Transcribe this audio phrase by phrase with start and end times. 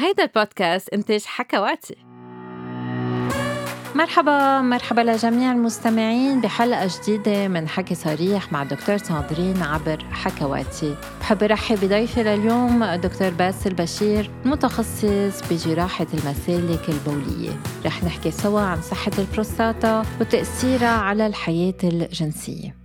[0.00, 1.96] هيدا البودكاست إنتاج حكواتي.
[3.94, 10.96] مرحبا مرحبا لجميع المستمعين بحلقة جديدة من حكي صريح مع دكتور ساندرين عبر حكواتي.
[11.20, 17.52] بحب رحب بضيفي لليوم دكتور باسل بشير متخصص بجراحة المسالك البولية.
[17.86, 22.77] رح نحكي سوا عن صحة البروستاتا وتأثيرها على الحياة الجنسية.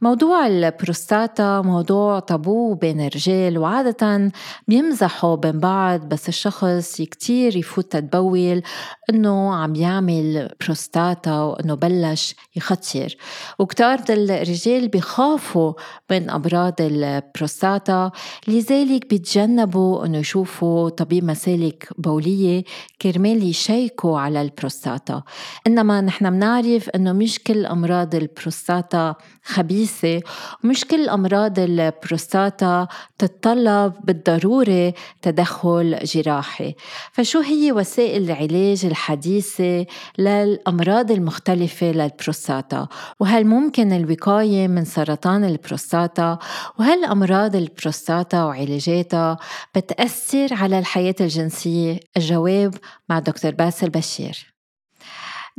[0.00, 4.32] موضوع البروستاتا موضوع طابو بين الرجال وعادة
[4.68, 8.62] بيمزحوا بين بعض بس الشخص كتير يفوت يبول
[9.10, 13.16] إنه عم يعمل بروستاتا وإنه بلش يختير.
[13.58, 15.72] وكتار الرجال بيخافوا
[16.10, 18.10] من أمراض البروستاتا
[18.48, 22.64] لذلك بيتجنبوا إنه يشوفوا طبيب مسالك بولية
[23.02, 25.22] كرمال يشيكوا على البروستاتا.
[25.66, 29.14] إنما نحن بنعرف إنه مش كل أمراض البروستاتا
[29.48, 30.20] خبيثة.
[30.64, 36.74] ومش كل أمراض البروستاتا تتطلب بالضرورة تدخل جراحي.
[37.12, 39.86] فشو هي وسائل العلاج الحديثة
[40.18, 42.88] للأمراض المختلفة للبروستاتا؟
[43.20, 46.38] وهل ممكن الوقاية من سرطان البروستاتا؟
[46.78, 49.36] وهل أمراض البروستاتا وعلاجاتها
[49.76, 52.74] بتأثر على الحياة الجنسية؟ الجواب
[53.08, 54.57] مع دكتور باسل بشير.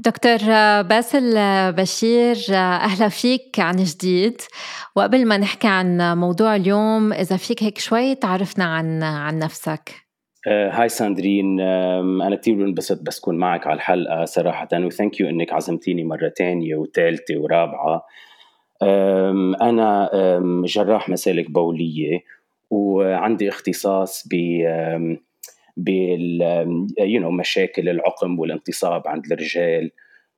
[0.06, 0.38] دكتور
[0.82, 1.34] باسل
[1.72, 4.42] بشير أهلا فيك عن جديد.
[4.96, 9.92] وقبل ما نحكي عن موضوع اليوم إذا فيك هيك شوي تعرفنا عن عن نفسك.
[10.48, 11.60] آه، هاي ساندرين.
[12.22, 16.30] أنا كثير بنبسط بس كون معك على الحلقة صراحة و thank you إنك عزمتيني مره
[16.38, 18.06] ثانية وثالثه ورابعة.
[19.62, 20.10] أنا
[20.66, 22.20] جراح مسالك بولية.
[22.70, 24.36] وعندي اختصاص ب
[27.32, 29.92] مشاكل العقم والانتصاب عند الرجال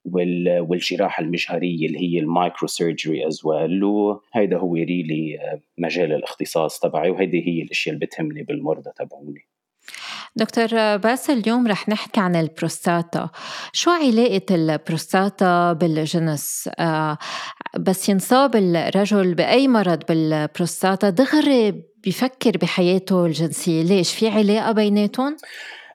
[0.06, 5.40] والجراحة المجهرية اللي هي ال microsurgery as well وهيدا هو really
[5.78, 9.48] مجال الاختصاص تبعي وهيدي هي الأشياء اللي بتهمني بالمرضى تبعوني.
[10.36, 13.30] دكتور باسل اليوم رح نحكي عن البروستاتا.
[13.74, 17.18] شو علاقة البروستاتا بالجنس؟ آه
[17.80, 23.84] بس ينصاب الرجل بأي مرض بالبروستاتا؟ دغري بيفكر بحياته الجنسية.
[23.84, 25.38] ليش؟ في علاقة بيناتهم؟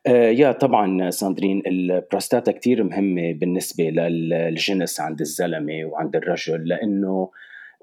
[0.07, 7.31] آه يا طبعا ساندرين البروستاتا كتير مهمة بالنسبة للجنس عند الزلمة وعند الرجل لأنه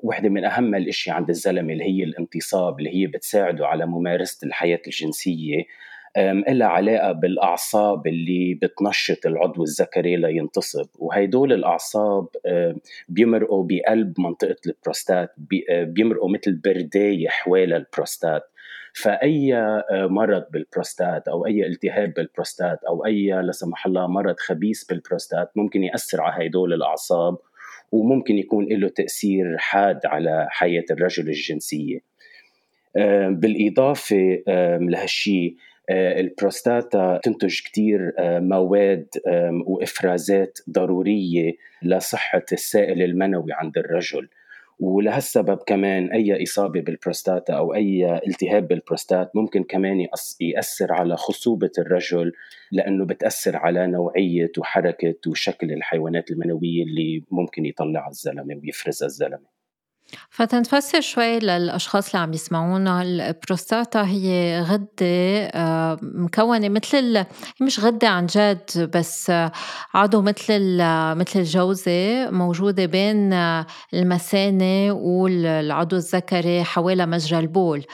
[0.03, 4.81] وحدة من أهم الأشياء عند الزلمة اللي هي الانتصاب اللي هي بتساعده على ممارسة الحياة
[4.88, 5.63] الجنسية.
[6.18, 10.88] إلها علاقة بالأعصاب اللي بتنشط العضو الذكري لينتصب.
[11.00, 12.28] وهيدول الأعصاب
[13.09, 15.34] بيمرقوا بقلب منطقة البروستات
[15.88, 18.44] بيمرقوا مثل برداية حوالي البروستات.
[18.96, 19.53] فأي
[19.91, 25.84] مرض بالبروستات أو أي التهاب بالبروستات أو أي لا سمح الله مرض خبيث بالبروستات ممكن
[25.84, 27.38] يأثر على هدول الأعصاب
[27.91, 32.00] وممكن يكون له تأثير حاد على حياة الرجل الجنسية.
[33.30, 34.44] بالإضافة
[34.81, 35.56] لهالشيء
[35.89, 39.07] البروستاتا تنتج كتير آه، مواد
[39.67, 44.29] وإفرازات ضرورية لصحة السائل المنوي عند الرجل.
[44.79, 50.07] ولهالسبب كمان أي إصابة بالبروستاتا أو أي التهاب بالبروستات ممكن كمان
[50.41, 52.31] يأثر على خصوبة الرجل
[52.71, 59.62] لأنه بتأثر على نوعية وحركة وشكل الحيوانات المنوية اللي ممكن يطلع الزلمة ويفرزها الزلمة.
[60.29, 64.87] فتنفسر شوي للأشخاص اللي عم يسمعونا البروستاتا هي غدة
[65.55, 67.25] آه، مكونة مثل
[67.61, 69.31] مش غدة عن جد بس
[69.93, 70.77] عضو مثل
[71.17, 73.33] مثل الجوزة موجودة بين
[73.93, 77.85] المثانة والعضو الذكري حوالي مجرى البول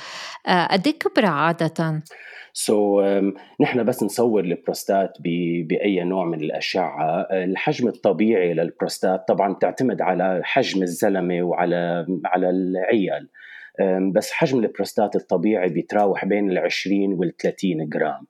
[0.48, 2.02] آه، قد إيه كبرى عادةً؟
[2.62, 7.22] so, um, نحن بس نصور البروستات بأي نوع من الأشعة.
[7.22, 13.30] الحجم الطبيعي للبروستات طبعا تعتمد على حجم الزلمة وعلى على العيار.
[14.14, 18.28] بس حجم البروستات الطبيعي بيتراوح بين ال 20 وال 30 جرام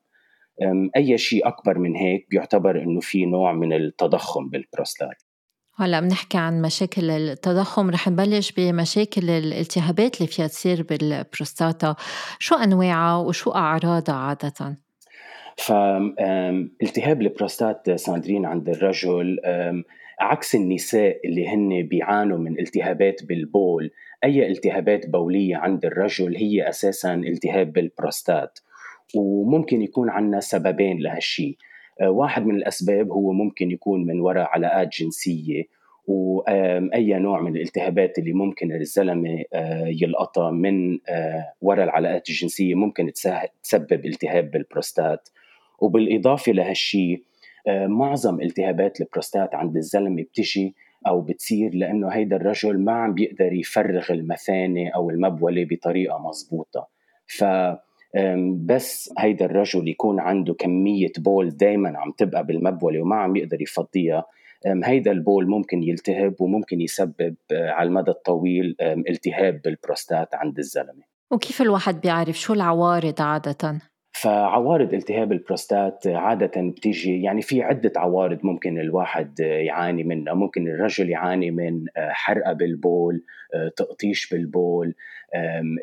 [0.96, 5.24] أي شيء أكبر من هيك بيعتبر إنه في نوع من التضخم بالبروستات.
[5.80, 11.96] هلا بنحكي عن مشاكل التضخم رح نبلش بمشاكل الالتهابات اللي فيها تصير بالبروستاتا.
[12.40, 14.78] شو أنواعها وشو أعراضها عادة؟
[15.58, 19.40] فالتهاب البروستات ساندرين عند الرجل
[20.20, 23.92] عكس النساء اللي هن بيعانوا من التهابات بالبول
[24.24, 28.60] أي التهابات بولية عند الرجل هي أساسا التهاب بالبروستات
[29.16, 31.58] وممكن يكون عندنا سببين لهالشيء
[32.02, 35.64] واحد من الأسباب هو ممكن يكون من وراء علاقات جنسية
[36.08, 43.12] واي نوع من الالتهابات اللي ممكن الزلمة آه، يلقطها من آه، وراء العلاقات الجنسية ممكن
[43.64, 45.30] تسبب التهاب بالبروستات.
[45.80, 47.24] وبالإضافة لهالشيء
[47.68, 50.76] معظم التهابات البروستات عند الزلمة بتجي
[51.08, 56.88] أو بتصير لأنه هيدا الرجل ما عم بيقدر يفرغ المثانة أو المبولة بطريقة مضبوطة.
[57.28, 57.44] ف
[58.66, 64.26] بس هيدا الرجل يكون عنده كمية بول دايما عم تبقى بالمبولة وما عم يقدر يفضيها.
[64.66, 71.04] هيدا البول ممكن يلتهب وممكن يسبب آه، على المدى الطويل التهاب بالبروستات عند الزلمة.
[71.32, 73.80] وكيف الواحد بيعرف شو العوارض عادة؟
[74.12, 80.34] فعوارض التهاب البروستات عادة بتيجي يعني في عدة عوارض ممكن الواحد يعاني منها.
[80.34, 83.24] ممكن الرجل يعاني من آه، حرقة بالبول
[83.54, 84.96] آه، تقطيش بالبول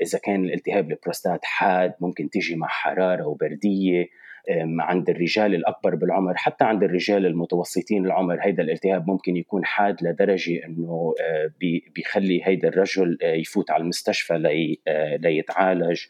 [0.02, 4.06] إذا كان الالتهاب البروستات حاد ممكن تيجي مع حرارة وبردية
[4.80, 10.64] عند الرجال الأكبر بالعمر حتى عند الرجال المتوسطين العمر هيدا الالتهاب ممكن يكون حاد لدرجة
[10.64, 11.50] أنه آه،
[11.94, 14.38] بيخلي هيدا الرجل يفوت على المستشفى
[15.18, 16.00] ليتعالج.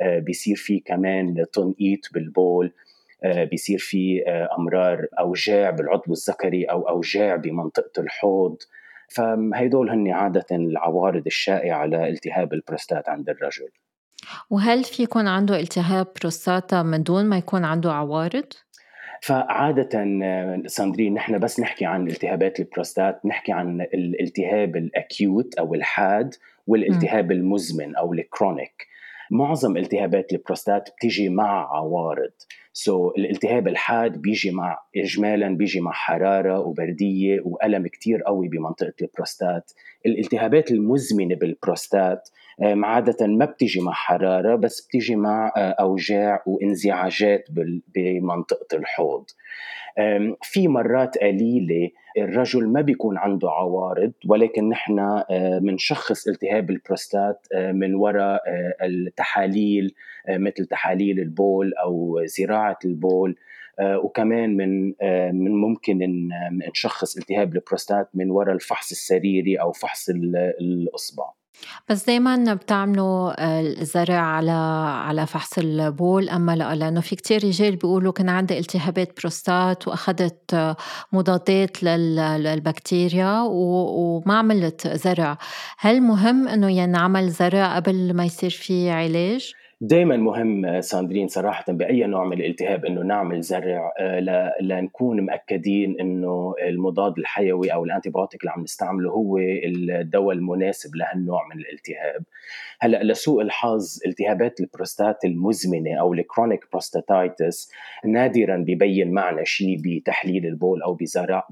[0.00, 2.72] آه، بيصير في كمان تنقيط بالبول.
[3.24, 4.22] بيصير في
[4.58, 8.56] أمرار أوجاع بالعضو الذكري أو أوجاع بمنطقة الحوض.
[9.08, 13.68] فهيدول هن عادة العوارض الشائعة لالتهاب البروستات عند الرجل.
[14.50, 18.44] وهل فيه يكون عنده التهاب بروستاتا من دون ما يكون عنده عوارض؟
[19.22, 20.04] فعادة
[20.66, 26.34] ساندرين نحن بس نحكي عن التهابات البروستات نحكي عن الالتهاب ال acute أو الحاد
[26.66, 28.86] والالتهاب المزمن أو ال chronic.
[29.30, 32.32] معظم التهابات البروستات بتيجي مع عوارض.
[32.78, 39.72] so, الالتهاب الحاد بيجي مع اجمالا بيجي مع حرارة وبردية وألم كتير قوي بمنطقة البروستات.
[40.06, 42.28] الالتهابات المزمنة بالبروستات
[42.62, 47.48] عادة ما بتيجي مع حرارة بس بتيجي مع آه، أوجاع وانزعاجات
[47.94, 49.24] بمنطقة الحوض.
[50.42, 55.22] في مرات قليلة الرجل ما بيكون عنده عوارض ولكن نحن
[55.62, 59.94] بنشخص آه، التهاب البروستات آه، من وراء آه، التحاليل
[60.28, 63.36] مثل تحاليل البول أو زراعة البول
[63.80, 64.86] وكمان من
[65.42, 66.28] من ممكن
[66.70, 70.10] نشخص التهاب البروستات من وراء الفحص السريري أو فحص
[70.60, 71.35] الإصبع.
[71.88, 74.50] بس دايما بتعملوا الزرع على
[75.06, 80.76] على فحص البول أما لا لأنه في كتير رجال بيقولوا كان عندي التهابات بروستات وأخذت
[81.12, 85.38] مضادات للبكتيريا وما عملت زرع
[85.78, 92.06] هل مهم إنه ينعمل زرع قبل ما يصير في علاج؟ دائما مهم ساندرين صراحة بأي
[92.06, 98.40] نوع من الالتهاب إنه نعمل زرع آه، لنكون مأكدين إنه المضاد الحيوي أو ال antibiotic
[98.40, 102.22] اللي عم نستعمله هو الدواء المناسب لهالنوع من الالتهاب.
[102.80, 107.72] هلأ لسوء الحظ التهابات البروستات المزمنة أو ال chronic prostatitis
[108.04, 110.98] نادرا ببين معنا شيء بتحليل البول أو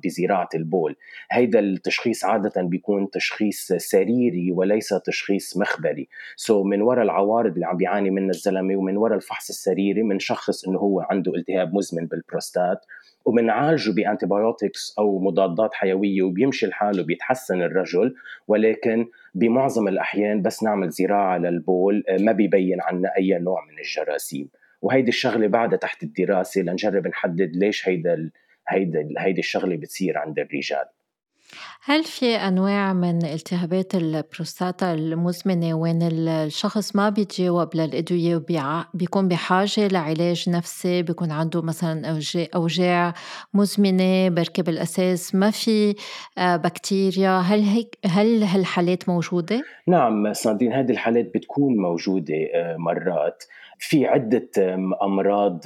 [0.04, 0.96] بزراعة البول.
[1.30, 6.08] هيدا التشخيص عاده بيكون تشخيص سريري وليس تشخيص مخبري.
[6.36, 10.78] so من وراء العوارض اللي عم بيعاني منها الزلمة ومن وراء الفحص السريري بنشخص إنه
[10.78, 12.78] هو عنده التهاب مزمن بالبروستات
[13.24, 18.14] وبنعالجه ب antibiotics أو مضادات حيوية وبيمشي الحال وبيتحسن الرجل
[18.48, 24.48] ولكن بمعظم الأحيان بس نعمل زراعة للبول ما بيبين عنا أي نوع من الجراثيم.
[24.82, 28.30] وهيدي الشغلة بعدها تحت الدراسة لنجرب نحدد ليش هيدا
[28.68, 30.84] هيدا هيدي الشغلة بتصير عند الرجال.
[31.84, 40.50] هل في أنواع من التهابات البروستاتا المزمنة وين الشخص ما بيتجاوب للأدوية وبيكون بحاجة لعلاج
[40.50, 42.20] نفسي؟ بيكون عنده مثلا
[42.54, 43.14] أوجاع
[43.54, 45.94] مزمنة بركي بالأساس؟ ما في
[46.38, 53.44] آه، بكتيريا؟ هل هيك هل هالحالات موجودة؟ نعم صادين هذه الحالات بتكون موجودة آه، مرات.
[53.78, 54.50] في عدة
[55.02, 55.60] أمراض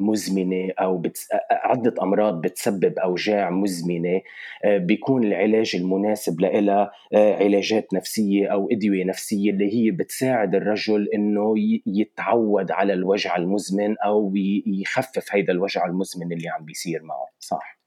[0.00, 1.28] مزمنة أو بتس...
[1.50, 4.20] عدة أمراض بتسبب أوجاع مزمنة
[4.66, 11.54] بيكون العلاج المناسب لها علاجات نفسية أو أدوية نفسية اللي هي بتساعد الرجل إنه
[11.86, 14.32] يتعود على الوجع المزمن أو
[14.66, 17.80] يخفف هيدا الوجع المزمن اللي عم بيصير معه صح؟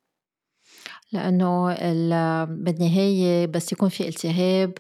[1.12, 1.76] لأنه
[2.46, 4.74] بالنهاية بس يكون في التهاب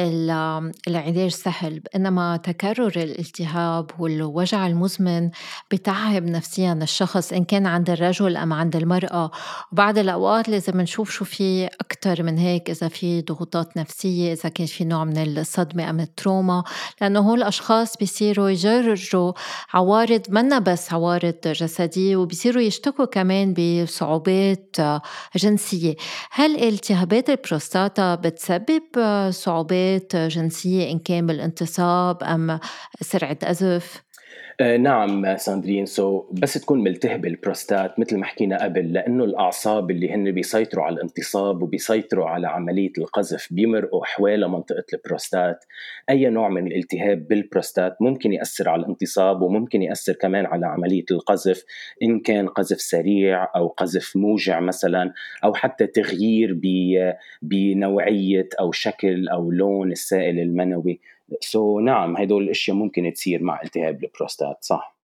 [0.00, 5.30] العلاج سهل إنما تكرر الالتهاب والوجع المزمن
[5.70, 9.30] بتعب نفسيا الشخص إن كان عند الرجل أم عند المرأة.
[9.72, 14.66] وبعد الأوقات لازم نشوف شو في أكتر من هيك إذا في ضغوطات نفسية إذا كان
[14.66, 16.64] في نوع من الصدمة أم التروما.
[17.00, 19.32] لأنه هول الأشخاص بيصيروا يفرجوا
[19.72, 24.76] عوارض منا بس عوارض جسدية وبيصيروا يشتكوا كمان بصعوبات
[25.36, 25.96] جنسية.
[26.30, 28.82] هل التهابات البروستاتا بتسبب
[29.30, 32.60] صعوبات؟ جنسية إن كان بالإنتصاب أم
[33.00, 34.07] سرعة قذف.
[34.60, 35.86] نعم ساندرين.
[35.86, 40.94] so بس تكون ملتهبة البروستات مثل ما حكينا قبل لأنه الأعصاب اللي هن بيسيطروا على
[40.94, 45.64] الانتصاب وبيسيطروا على عملية القذف بيمرقوا حوالي منطقة البروستات.
[46.10, 51.64] أي نوع من الالتهاب بالبروستات ممكن يأثر على الانتصاب وممكن يأثر كمان على عملية القذف
[52.02, 55.12] إن كان قذف سريع أو قذف موجع مثلا
[55.44, 56.60] أو حتى تغيير
[57.42, 61.00] بنوعية أو شكل أو لون السائل المنوي.
[61.40, 64.97] so, نعم هدول الأشياء ممكن تصير مع التهاب البروستات صح.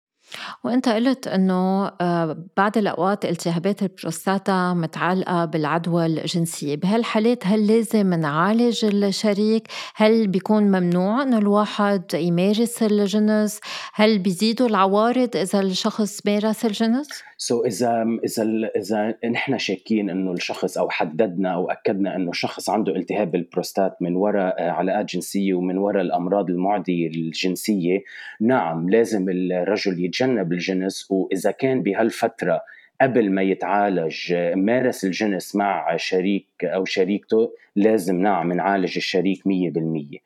[0.65, 6.77] وإنت قلت إنه آه، بعض الأوقات التهابات البروستاتا متعلقة بالعدوى الجنسية.
[6.77, 13.61] بهالحالات هل لازم نعالج الشريك؟ هل بيكون ممنوع إنه الواحد يمارس الجنس؟
[13.95, 18.45] هل بيزيدوا العوارض إذا الشخص مارس الجنس؟ سو so إذا إذا
[18.77, 24.17] إذا نحن شاكين إنه الشخص أو حددنا أو أكدنا إنه الشخص عنده التهاب بالبروستات من
[24.17, 28.03] وراء آه، علاقات جنسية ومن وراء الأمراض المعدية الجنسية
[28.41, 32.61] نعم لازم الرجل يتجنب الجنس وإذا كان بهالفترة
[33.01, 40.19] قبل ما يتعالج مارس الجنس مع شريك أو شريكته لازم نعم نعالج الشريك 100%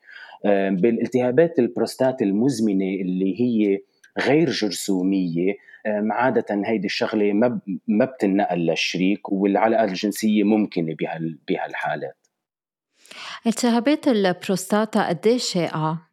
[0.45, 3.79] آه، بالالتهابات البروستات المزمنة اللي هي
[4.19, 10.95] غير جرثومية عادة هيدي الشغلة ما ما بتنقل للشريك والعلاقات الجنسية ممكنة
[11.47, 12.15] بهالحالات
[13.47, 16.08] التهابات البروستاتا قديش شائعة؟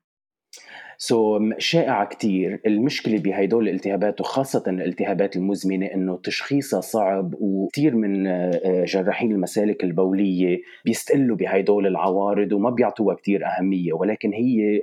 [0.99, 8.85] so, شائعة كتير المشكلة بهدول الالتهابات وخاصة الالتهابات المزمنة إنه تشخيصها صعب وكثير من آه،
[8.85, 14.81] جراحين المسالك البولية بيستقلوا بهدول العوارض وما بيعطوها كتير أهمية ولكن هي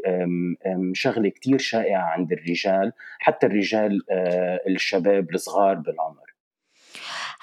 [0.94, 6.23] شغلة كتير شائعة عند الرجال حتى الرجال آه، الشباب الصغار بالعمر.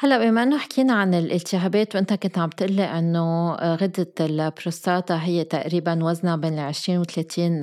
[0.03, 6.05] هلا بما إنه حكينا عن الالتهابات وأنت كنت عم تقلي إنه غدة البروستاتا هي تقريبا
[6.05, 7.61] وزنها بين 20 و 30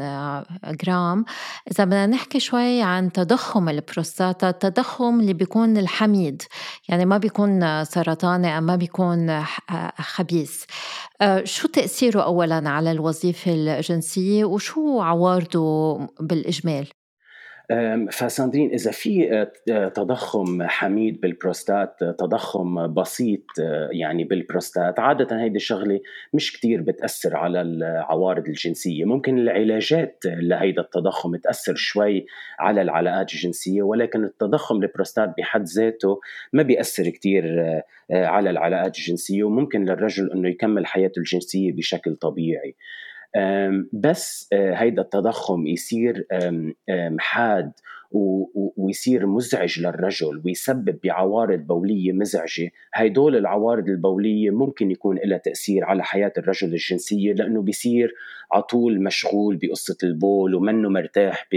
[0.84, 1.26] جرام.
[1.72, 6.42] إذا بدنا نحكي شوي عن تضخم البروستاتا التضخم اللي بيكون الحميد.
[6.90, 9.44] يعني ما بيكون سرطاني أو ما بيكون
[10.00, 10.64] خبيث.
[11.44, 16.88] شو تأثيره أولا على الوظيفة الجنسية؟ وشو عوارضه بالإجمال؟
[18.12, 23.44] فساندرين إذا في آه، آه، تضخم حميد بالبروستات آه، تضخم بسيط
[23.92, 26.00] يعني بالبروستات عادة هيدي الشغلة
[26.34, 29.06] مش كتير بتأثر على العوارض الجنسية.
[29.06, 32.26] ممكن العلاجات لهيدا التضخم تأثر شوي
[32.60, 36.20] على العلاقات الجنسية ولكن التضخم البروستات بحد ذاته
[36.54, 37.44] ما بيأثر كتير
[38.12, 42.76] على العلاقات الجنسية وممكن للرجل إنه يكمل حياته الجنسية بشكل طبيعي.
[43.94, 46.28] بس آه، هيدا التضخم يصير
[47.20, 47.72] حاد
[48.12, 52.72] ويصير مزعج للرجل ويسبب بعوارض بولية مزعجة.
[52.96, 58.14] هيدول العوارض البولية ممكن يكون لها تأثير على حياة الرجل الجنسية لأنه بيصير
[58.52, 61.48] عطول مشغول بقصة البول ومنه مرتاح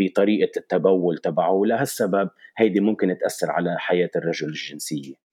[0.00, 1.52] بطريقة التبول تبعه.
[1.52, 5.23] ولهالسبب هيدي ممكن تأثر على حياة الرجل الجنسية.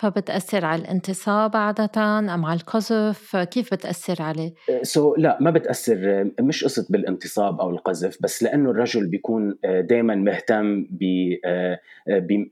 [0.00, 6.30] فبتأثر على الانتصاب عادة أم على القذف كيف بتأثر عليه؟ سو so, لا ما بتأثر
[6.40, 11.34] مش قصة بالانتصاب أو القذف بس لأنه الرجل بيكون دائما مهتم ب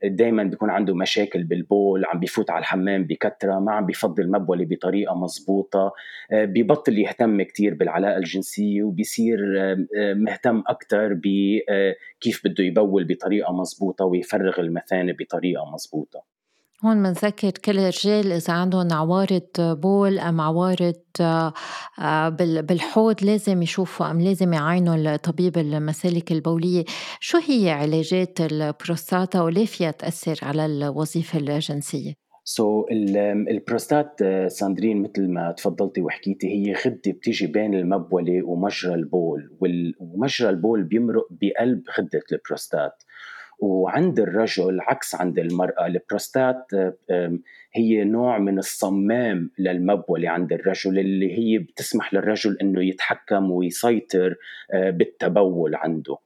[0.05, 5.15] دائما بيكون عنده مشاكل بالبول عم بيفوت على الحمام بكثرة ما عم بيفضل مبولة بطريقة
[5.15, 5.93] مزبوطة
[6.33, 9.39] ببطل يهتم كتير بالعلاقة الجنسية وبيصير
[10.15, 16.38] مهتم أكثر بكيف بده يبول بطريقة مزبوطة ويفرغ المثانة بطريقة مزبوطة
[16.85, 22.29] هون بنذكر كل الرجال إذا عندهم عوارض بول أم عوارض آه،
[22.61, 26.85] بالحوض لازم يشوفوا أم لازم يعاينوا طبيب المسالك البولية
[27.21, 32.15] شو هي علاجات البروستاتا وليه فيها تأثر على الوظيفة الجنسية؟
[32.45, 32.93] so,
[33.51, 39.51] البروستات ساندرين مثل ما تفضلتي وحكيتي هي غده بتيجي بين المبولة ومجرى البول
[40.01, 43.03] ومجرى البول بيمرق بقلب غده البروستات
[43.59, 45.87] وعند الرجل عكس عند المرأة.
[45.87, 46.67] البروستات
[47.75, 54.35] هي نوع من الصمام للمبولة عند الرجل اللي هي بتسمح للرجل إنه يتحكم ويسيطر
[54.73, 56.17] آه، بالتبول عنده.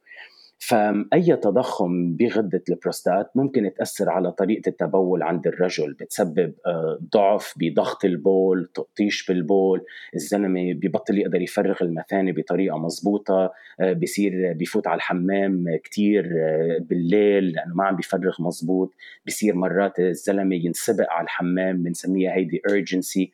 [0.69, 8.05] فأي تضخم بغدة البروستات ممكن تأثر على طريقة التبول عند الرجل بتسبب آه، ضعف بضغط
[8.05, 15.65] البول تقطيش بالبول الزلمة ببطل يقدر يفرغ المثانة بطريقة مزبوطة آه، بصير بفوت على الحمام
[15.85, 18.95] كتير آه، بالليل لأنه ما عم بيفرغ مزبوط
[19.27, 23.31] بصير مرات الزلمة ينسبق على الحمام بنسميها هيدي urgency.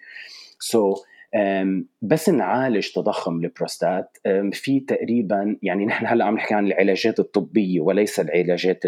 [0.58, 0.98] so,
[2.02, 4.18] بس نعالج تضخم البروستات.
[4.52, 8.84] في تقريبا يعني نحن هلأ عم نحكي عن العلاجات الطبية وليس العلاجات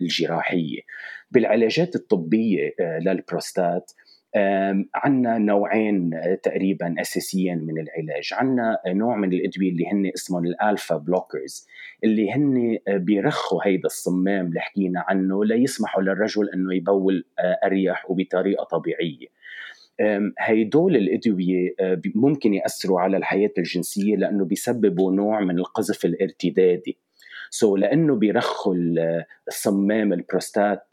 [0.00, 0.80] الجراحية.
[1.30, 3.92] بالعلاجات الطبية آه، للبروستات
[4.94, 8.30] عندنا نوعين آه، تقريبا اساسيين من العلاج.
[8.32, 11.66] عندنا نوع من الأدوية اللي هن اسمهم ال alpha blockers
[12.04, 17.24] اللي هن آه، بيرخوا هيدا الصمام اللي حكينا عنه ليسمحوا للرجل إنه يبول
[17.64, 19.26] أريح وبطريقة طبيعية.
[20.38, 26.98] هيدول الأدوية آه، ممكن يأثروا على الحياة الجنسية لأنه بيسببوا نوع من القذف الارتدادي.
[27.50, 28.74] so لأنه بيرخوا
[29.48, 30.86] الصمام البروستات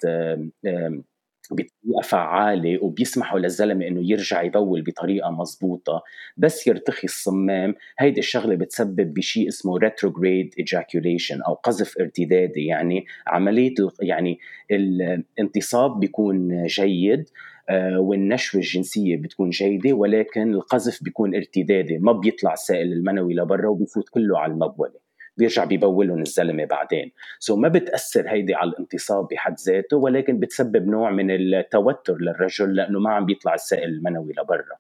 [1.52, 6.04] بطريقة فعالة وبيسمحوا للزلمة إنه يرجع يبول بطريقة مضبوطة
[6.38, 7.76] بس يرتخي الصمام.
[8.00, 12.66] هيدي الشغلة بتسبب بشيء اسمه retrograde ejaculation أو قذف ارتدادي.
[12.66, 14.40] يعني عملية يعني
[14.72, 17.30] الانتصاب بيكون جيد.
[17.70, 24.10] آه، والنشوة الجنسية بتكون جيدة ولكن القذف بيكون ارتدادي ما بيطلع السائل المنوي لبرا وبيفوت
[24.10, 25.06] كله على المبولة
[25.38, 27.12] بيرجع بيبولهم الزلمة بعدين.
[27.40, 33.00] so ما بتأثر هيدي على الانتصاب بحد ذاته ولكن بتسبب نوع من التوتر للرجل لأنه
[33.00, 34.78] ما عم بيطلع السائل المنوي لبرا.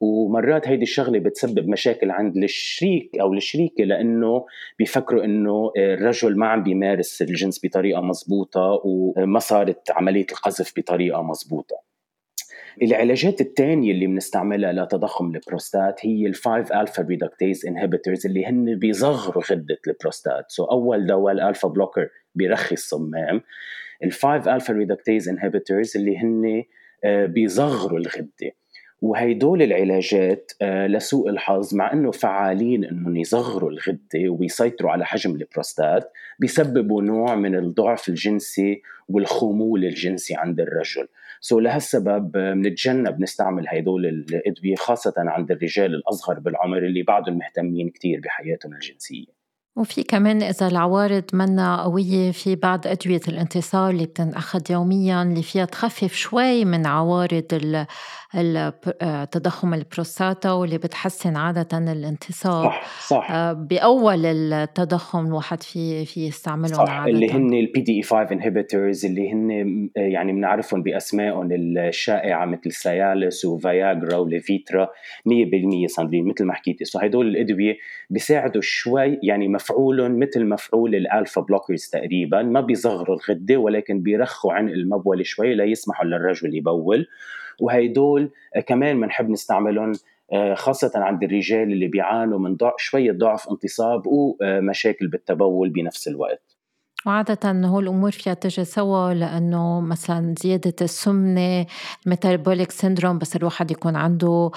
[0.00, 4.46] ومرات هيدي الشغلة بتسبب مشاكل عند الشريك أو الشريكة لأنه
[4.78, 11.93] بيفكروا إنه الرجل ما عم بيمارس الجنس بطريقة مزبوطه وما صارت عملية القذف بطريقة مزبوطه
[12.82, 19.42] العلاجات الثانية اللي بنستعملها لتضخم البروستات هي ال 5 alpha reductase inhibitors اللي هن بيصغروا
[19.50, 20.44] غده البروستات.
[20.48, 23.40] so أول دواء ال alpha blocker بيرخي الصمام.
[24.04, 26.64] ال 5 alpha reductase inhibitors اللي هن
[27.04, 28.52] آه، بيصغروا الغده
[29.02, 36.12] وهيدول العلاجات آه، لسوء الحظ مع إنه فعالين إنهم يصغروا الغده ويسيطروا على حجم البروستات
[36.38, 41.08] بيسببوا نوع من الضعف الجنسي والخمول الجنسي عند الرجل.
[41.46, 48.20] so لهالسبب بنتجنب نستعمل هدول الأدوية خاصة عند الرجال الأصغر بالعمر اللي بعدهم مهتمين كثير
[48.24, 49.26] بحياتهم الجنسية.
[49.76, 55.64] وفي كمان إذا العوارض منا قوية في بعض أدوية الانتصاب اللي بتنأخذ يوميا اللي فيها
[55.64, 57.86] تخفف شوي من عوارض
[59.30, 63.30] تضخم البروستاتا واللي بتحسن عادة الانتصاب صح صح.
[63.30, 67.10] آه، بأول التضخم الواحد في في يستعملهم صح عادة.
[67.12, 69.50] اللي هن ال PDE 5 inhibitors اللي هن
[69.96, 74.88] يعني بنعرفهم بأسمائهم الشائعة مثل سيالس وفياجرا وليفيترا
[75.26, 76.84] 100% ساندرين مثل ما حكيتي.
[76.84, 77.76] so هدول الأدوية
[78.10, 84.52] بيساعدوا شوي يعني مفعولهم مثل مفعول ال alpha blockers تقريبا ما بيصغروا الغدة ولكن بيرخوا
[84.52, 87.06] عن المبوله شوي ليسمحوا للرجل يبول.
[87.60, 88.30] وهيدول
[88.66, 89.92] كمان بنحب نستعملهم
[90.32, 96.53] آه، خاصة عند الرجال اللي بيعانوا من شوية ضعف انتصاب ومشاكل بالتبول بنفس الوقت.
[97.06, 101.66] وعادة هو الأمور فيها تجي سوا لأنه مثلا زيادة السمنة
[102.06, 104.50] metabolic syndrome بس الواحد يكون عنده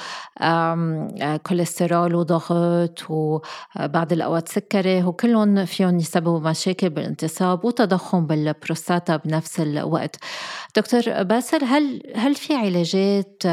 [1.48, 10.16] كوليسترول وضغط وبعض الأوقات سكري وكلهم فيهم يسببوا مشاكل بالانتصاب وتضخم بالبروستاتا بنفس الوقت
[10.76, 13.44] دكتور باسل هل هل في علاجات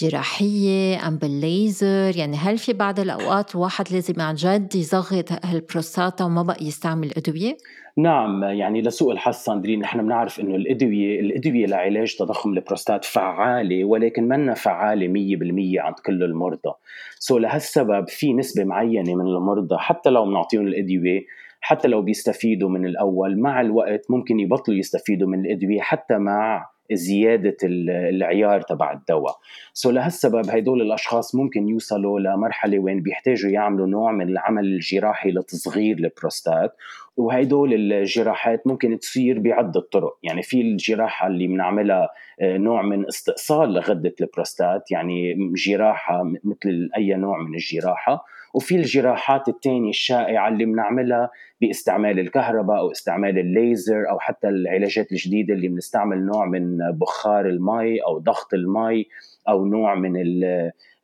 [0.00, 6.42] جراحية أم بالليزر يعني هل في بعض الأوقات الواحد لازم عن جد يصغر هالبروستاتا وما
[6.42, 7.56] بقى يستعمل أدوية؟
[7.96, 14.28] نعم يعني لسوء الحظ ساندرين نحن بنعرف إنه الأدوية الأدوية لعلاج تضخم البروستات فعالة ولكن
[14.28, 16.72] منا فعالة 100% عند كل المرضى.
[17.18, 21.20] so لهالسبب في نسبة معينة من المرضى حتى لو بنعطيهم الأدوية
[21.60, 27.56] حتى لو بيستفيدوا من الأول مع الوقت ممكن يبطلوا يستفيدوا من الأدوية حتى مع زيادة
[27.64, 29.36] العيار تبع الدواء.
[29.72, 35.96] so لهالسبب هدول الأشخاص ممكن يوصلوا لمرحلة وين بيحتاجوا يعملوا نوع من العمل الجراحي لتصغير
[35.96, 36.76] البروستات
[37.16, 40.18] وهدول الجراحات ممكن تصير بعدة طرق.
[40.22, 42.08] يعني في الجراحة اللي بنعملها
[42.40, 45.34] آه، نوع من استئصال لغدة البروستات يعني
[45.66, 48.24] جراحة مثل أي نوع من الجراحة.
[48.54, 55.54] وفي الجراحات الثانية الشائعة اللي بنعملها باستعمال الكهرباء أو استعمال الليزر أو حتى العلاجات الجديدة
[55.54, 59.06] اللي بنستعمل نوع من بخار المي أو ضغط المي
[59.48, 60.12] أو نوع من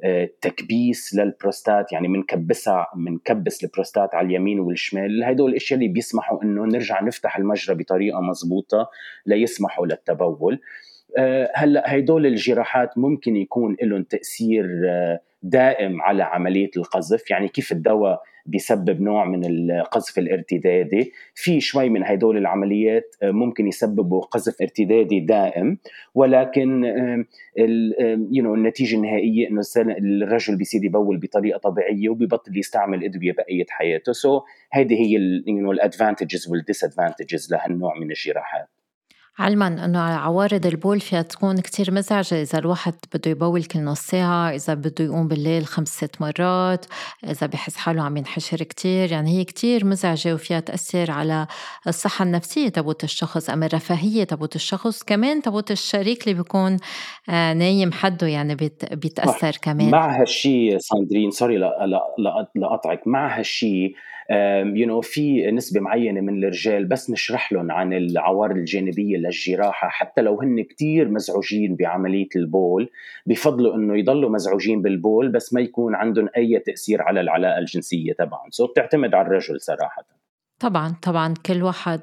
[0.05, 5.25] التكبيس للبروستات يعني بنكبسها بنكبس البروستات على اليمين والشمال.
[5.25, 8.91] هدول الأشياء اللي بيسمحوا إنه نرجع نفتح المجرى بطريقة مضبوطة
[9.27, 10.61] ليسمحوا للتبول.
[11.55, 17.31] هلا هدول الجراحات ممكن يكون لهم تأثير آه، دائم على عملية القذف.
[17.31, 23.67] يعني كيف الدواء بيسبب نوع من القذف الارتدادي؟ في شوي من هدول العمليات آه، ممكن
[23.67, 25.79] يسببوا قذف ارتدادي دائم.
[26.15, 26.85] ولكن
[28.33, 29.63] you النتيجة النهائية إنه
[30.23, 34.13] الرجل بيصير يبول بطريقة طبيعية وبيبطل يستعمل أدوية بقية حياته.
[34.13, 38.78] so هذه هي الادفانتجز والديسادفانتجز لهالنوع من الجراحات.
[39.39, 42.43] علما إنه عوارض البول فيها تكون كتير مزعجة.
[42.43, 46.87] إذا الواحد بده يبول كل نص ساعة إذا بده يقوم بالليل خمس ست مرات
[47.25, 49.13] إذا بحس حاله عم ينحشر كتير.
[49.13, 51.47] يعني هي كتير مزعجة وفيها تأثر على
[51.87, 53.51] الصحة النفسية تبوت الشخص.
[53.51, 56.77] أما الرفاهية تبوت الشخص كمان تبوت الشريك اللي بيكون
[57.29, 58.55] آه، نايم حده يعني
[58.93, 59.91] بيتأثر كمان.
[59.91, 61.59] مع هالشي ساندرين sorry
[62.55, 63.95] لأقطعك مع هالشي
[64.31, 69.89] you know في نسبة معينة من الرجال بس نشرح لهم عن العوارض الجانبية للجراحة.
[69.89, 72.91] حتى لو هن كتير مزعوجين بعملية البول
[73.27, 78.51] بفضلوا إنه يضلوا مزعوجين بالبول بس ما يكون عندهم أي تأثير على العلاقة الجنسية تبعهم.
[78.51, 80.18] so بتعتمد على الرجل صراحة.
[80.61, 82.01] طبعا طبعا كل واحد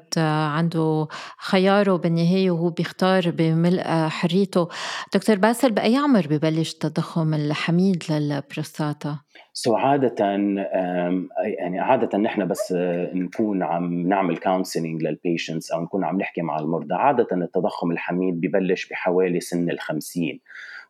[0.56, 1.06] عنده
[1.38, 4.68] خياره بالنهاية وهو بيختار بملء حريته.
[5.14, 9.18] دكتور باسل بأي عمر ببلش التضخم الحميد للبروستاتا؟
[9.52, 10.14] so عادة
[11.58, 12.72] يعني عادة نحن بس
[13.14, 18.40] نكون عم نعمل counseling لل patients أو نكون عم نحكي مع المرضى، عادة التضخم الحميد
[18.40, 20.40] ببلش بحوالي سن الخمسين.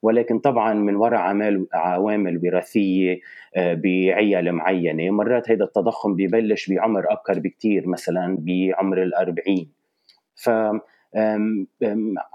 [0.02, 3.20] ولكن طبعا من وراء عوامل وراثية
[3.56, 9.70] آه، بعيال معينة مرات هذا التضخم ببلش بعمر أبكر بكثير مثلا بعمر الأربعين.
[10.34, 10.50] ف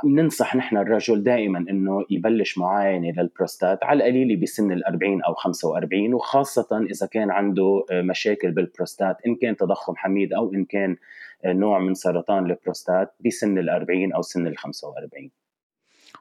[0.04, 6.14] بننصح نحن الرجل دائما إنه يبلش معاينة للبروستات على القليله بسن ال 40 أو 45
[6.14, 10.98] وخاصة إذا كان عنده آه، مشاكل بالبروستات إن كان تضخم حميد أو إن كان
[11.46, 15.32] آه، نوع من سرطان البروستات بسن ال 40 أو سن ال 45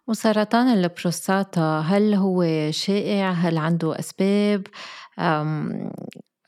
[0.09, 4.67] وسرطان البروستاتا هل هو شائع؟ هل عنده أسباب؟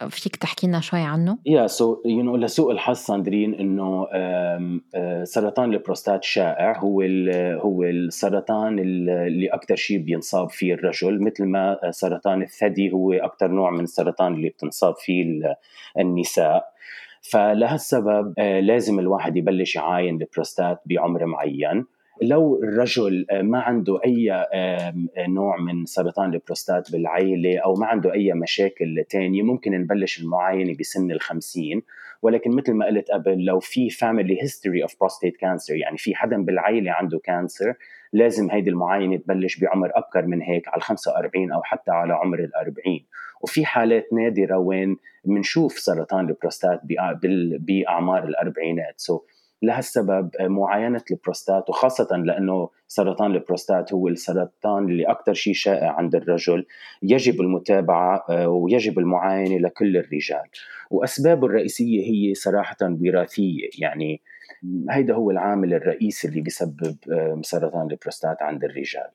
[0.09, 4.07] فيك تحكي لنا شوي عنه؟ yeah so you know لسوء الحظ ساندرين إنه
[5.25, 7.03] سرطان البروستات شائع هو
[7.61, 13.71] هو السرطان اللي أكثر شيء بينصاب فيه الرجل مثل ما سرطان الثدي هو أكثر نوع
[13.71, 15.43] من السرطان اللي بتنصاب فيه
[15.99, 16.73] النساء
[17.23, 21.85] فلهالسبب لازم الواحد يبلش يعاين البروستات بعمر معين
[22.23, 28.13] لو الرجل آه، ما عنده أي آه، نوع من سرطان البروستات بالعائله أو ما عنده
[28.13, 31.83] أي مشاكل تانية ممكن نبلش المعاينة بسن الخمسين.
[32.23, 36.45] ولكن مثل ما قلت قبل لو في family history of prostate cancer يعني في حدا
[36.45, 37.75] بالعائله عنده cancer
[38.13, 42.55] لازم هيدي المعاينة تبلش بعمر ابكر من هيك على 45 أو حتى على عمر ال
[42.55, 42.75] 40
[43.41, 46.81] وفي حالات نادرة وين بنشوف سرطان البروستات
[47.59, 48.95] بأعمار الأربعينات.
[49.01, 49.32] so
[49.63, 56.67] لهالسبب معاينة البروستات وخاصة لأنه سرطان البروستات هو السرطان اللي أكثر شيء شائع عند الرجل.
[57.03, 60.49] يجب المتابعة آه، ويجب المعاينة لكل الرجال.
[60.91, 63.69] وأسبابه الرئيسية هي صراحة وراثية.
[63.79, 64.21] يعني
[64.91, 69.11] هيدا هو العامل الرئيسي اللي بيسبب آه، سرطان البروستات عند الرجال.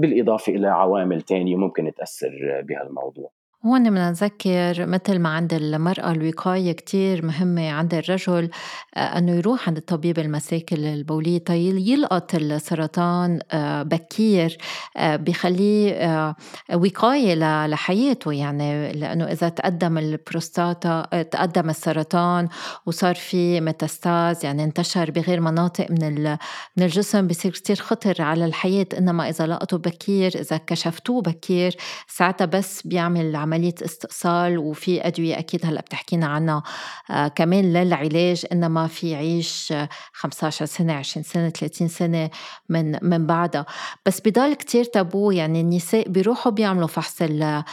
[0.00, 3.30] بالإضافة إلى عوامل تانية ممكن تأثر بهالموضوع.
[3.64, 8.50] هون بدنا نذكر مثل ما عند المرأة الوقاية كتير مهمة عند الرجل
[8.94, 14.58] آه، أنه يروح عند الطبيب المساكل البولية يلقط السرطان آه، بكير
[14.96, 16.36] آه، بخليه
[16.74, 17.34] وقاية
[17.66, 22.48] لحياته يعني لأنه إذا تقدم البروستاتا تقدم السرطان
[22.86, 26.36] وصار في métastase يعني انتشر بغير مناطق من
[26.76, 28.86] من الجسم بصير كتير خطر على الحياة.
[28.98, 31.76] إنما إذا لقطوا بكير إذا كشفتوه بكير
[32.08, 36.62] ساعتها بس بيعمل عملية استئصال وفي أدوية أكيد هلأ بتحكينا عنها.
[37.10, 39.72] آه كمان للعلاج إنما في عيش
[40.12, 42.30] 15 سنة 20 سنة 30 سنة
[42.68, 43.66] من من بعدها.
[44.06, 47.64] بس بضل كتير تابو يعني النساء بيروحوا بيعملوا فحص آه،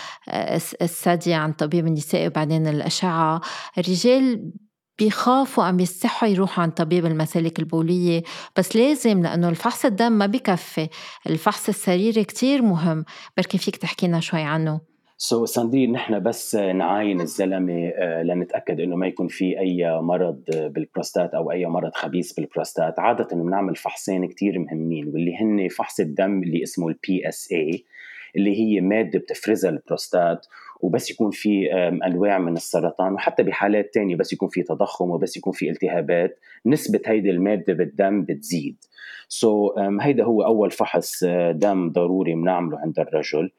[0.82, 3.42] الثدي عن طبيب النساء وبعدين الأشعة.
[3.78, 4.52] الرجال
[5.00, 8.24] بيخافوا عم يستحوا يروحوا عند طبيب المسالك البولية.
[8.58, 10.90] بس لازم لأنه الفحص الدم ما بكفي.
[11.30, 13.06] الفحص السريري كتير مهم.
[13.38, 14.92] بركي فيك تحكينا شوي عنه.
[15.17, 21.34] so, ساندرين نحن بس نعاين الزلمة آه، لنتأكد إنه ما يكون في أي مرض بالبروستات
[21.34, 22.99] أو أي مرض خبيث بالبروستات.
[22.99, 27.86] عادة بنعمل فحصين كتير مهمين واللي هن فحص الدم اللي اسمه ال PSA
[28.36, 30.45] اللي هي مادة بتفرزها البروستات
[30.80, 31.73] وبس يكون في
[32.06, 36.39] أنواع من السرطان وحتى بحالات تانية بس يكون في تضخم وبس يكون في التهابات.
[36.65, 38.76] نسبة هيدي المادة بالدم بتزيد.
[39.28, 43.52] so, هيدا هو أول فحص آه، دم ضروري بنعمله عند الرجل.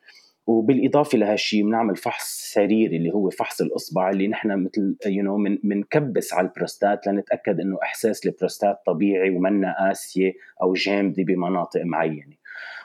[0.47, 6.35] وبالإضافة لهالشيء بنعمل فحص سريري اللي هو فحص الإصبع اللي نحن مثل you know بنكبس
[6.35, 12.37] على البروستات لنتأكد إنه إحساس البروستات طبيعي ومنا قاسية أو جامدة بمناطق معينة.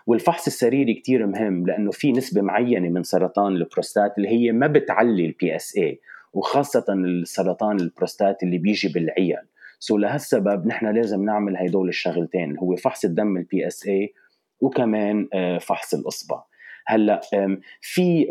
[0.08, 5.26] والفحص السريري كتير مهم لأنه في نسبة معينة من سرطان البروستات اللي هي ما بتعلي
[5.26, 6.00] ال PSA
[6.34, 9.46] وخاصة السرطان البروستات اللي بيجي بالعيال
[9.80, 14.14] so لهالسبب نحن لازم نعمل هدول الشغلتين هو فحص الدم ال PSA
[14.62, 16.42] وكمان آه، فحص الإصبع.
[16.90, 17.22] هلأ
[17.82, 18.28] في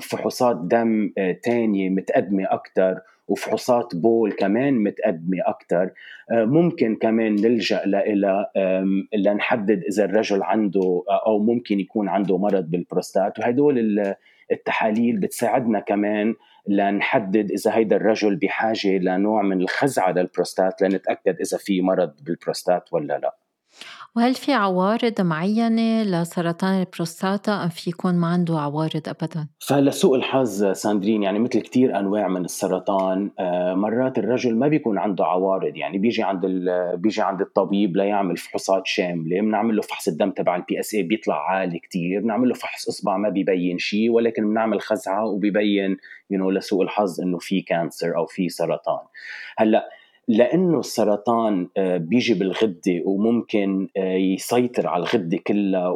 [0.00, 5.90] فحوصات دم آه، تانية متقدمة أكثر وفحوصات بول كمان متقدمة أكثر
[6.30, 8.46] آه، ممكن كمان نلجأ لإلى
[9.16, 13.38] لنحدد إذا الرجل عنده آه، أو ممكن يكون عنده مرض بالبروستات.
[13.38, 14.14] وهدول
[14.52, 16.34] التحاليل بتساعدنا كمان
[16.68, 23.18] لنحدد إذا هيدا الرجل بحاجة لنوع من الخزعة للبروستات لنتأكد إذا في مرض بالبروستات ولا
[23.18, 23.45] لا.
[24.16, 30.64] وهل في عوارض معينة لسرطان البروستاتا أم في يكون ما عنده عوارض أبدا؟ فلسوء الحظ
[30.64, 35.98] ساندرين يعني مثل كتير أنواع من السرطان آه، مرات الرجل ما بيكون عنده عوارض يعني
[35.98, 36.46] بيجي عند
[36.94, 41.78] بيجي عند الطبيب ليعمل فحوصات شاملة بنعمل له فحص الدم تبع ال PSA بيطلع عالي
[41.78, 45.96] كتير بنعمل له فحص إصبع ما بيبين شيء ولكن بنعمل خزعة وبيبين
[46.30, 49.04] you know, لسوء الحظ إنه في cancer أو في سرطان
[49.58, 49.88] هلا
[50.28, 55.88] لأنه السرطان آه، بيجي بالغدة وممكن آه، يسيطر على الغدة كلها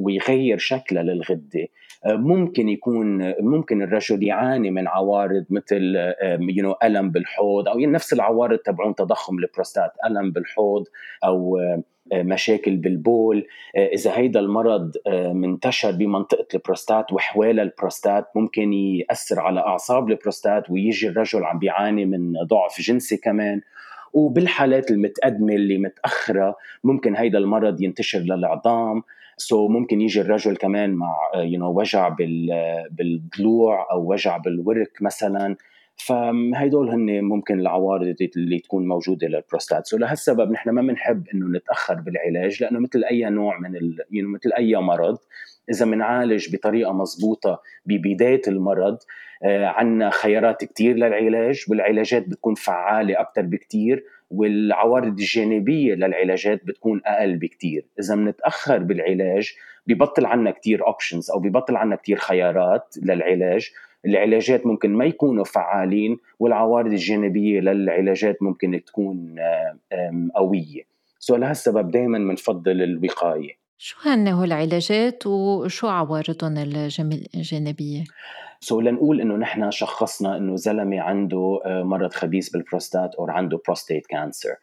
[0.00, 1.68] ويغير شكلها للغدة.
[2.06, 5.96] آه، ممكن يكون ممكن الرجل يعاني من عوارض مثل
[6.40, 10.84] يو ألم بالحوض أو نفس العوارض تبعون تضخم البروستات ألم بالحوض
[11.24, 11.58] أو
[12.14, 13.46] مشاكل بالبول.
[13.76, 14.92] إذا هيدا المرض
[15.32, 22.32] منتشر بمنطقة البروستات وحوالي البروستات ممكن يأثر على أعصاب البروستات ويجي الرجل عم بيعاني من
[22.32, 23.60] ضعف جنسي كمان.
[24.12, 29.02] وبالحالات المتقدمة اللي متأخرة ممكن هيدا المرض ينتشر للعظام.
[29.36, 32.16] so ممكن يجي الرجل كمان مع you know, وجع
[32.90, 35.56] بالضلوع أو وجع بالورك مثلا.
[35.96, 39.86] فهيدول هن ممكن العوارض اللي تكون موجودة للبروستات.
[39.86, 43.98] so لهالسبب نحن ما بنحب إنه نتأخر بالعلاج لأنه مثل أي نوع من ال...
[44.10, 45.18] يعني مثل أي مرض
[45.70, 48.98] إذا بنعالج بطريقة مضبوطة ببداية المرض
[49.42, 57.36] آه عندنا خيارات كثير للعلاج والعلاجات بتكون فعالة أكثر بكثير والعوارض الجانبية للعلاجات بتكون أقل
[57.36, 59.54] بكثير إذا بنتاخر بالعلاج
[59.86, 63.70] ببطل عنا كثير options أو ببطل عنا كثير خيارات للعلاج.
[64.06, 69.36] العلاجات ممكن ما يكونوا فعالين والعوارض الجانبية للعلاجات ممكن تكون
[70.34, 70.82] قوية.
[71.18, 73.67] so لهالسبب دائما بنفضل الوقاية.
[73.80, 76.58] شو هن هو العلاجات وشو عوارضهم
[77.34, 78.04] الجانبية؟
[78.60, 84.06] so لنقول إنه نحن شخصنا إنه زلمة عنده آه، مرض خبيث بالبروستات أو عنده prostate
[84.06, 84.54] cancer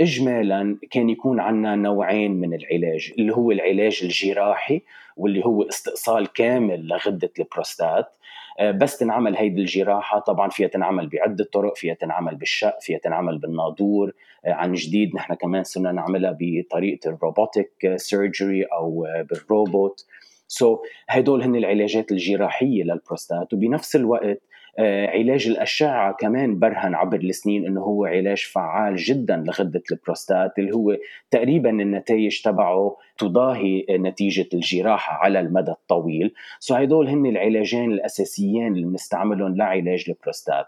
[0.00, 4.82] اجمالا كان يكون عندنا نوعين من العلاج اللي هو العلاج الجراحي
[5.16, 8.12] واللي هو استئصال كامل لغدة البروستات
[8.60, 13.38] آه، بس تنعمل هيدي الجراحة طبعا فيها تنعمل بعدة طرق فيها تنعمل بالشق فيها تنعمل
[13.38, 14.12] بالناظور
[14.46, 15.14] عن جديد.
[15.14, 20.06] نحن كمان صرنا نعملها بطريقة ال robotic surgery أو بالروبوت.
[20.48, 23.54] so, هدول هن العلاجات الجراحية للبروستات.
[23.54, 24.42] وبنفس الوقت
[24.78, 30.74] آه، علاج الأشعة كمان برهن عبر السنين أنه هو علاج فعال جدا لغدة البروستات اللي
[30.74, 30.96] هو
[31.30, 36.34] تقريبا النتائج تبعه تضاهي نتيجة الجراحة على المدى الطويل.
[36.60, 40.66] so هدول هن العلاجين الأساسيين اللي بنستعملهم لعلاج البروستات.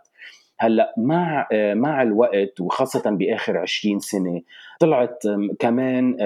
[0.63, 4.43] هلأ مع مع الوقت وخاصة بآخر 20 سنة
[4.83, 5.23] طلعت
[5.59, 6.17] كمان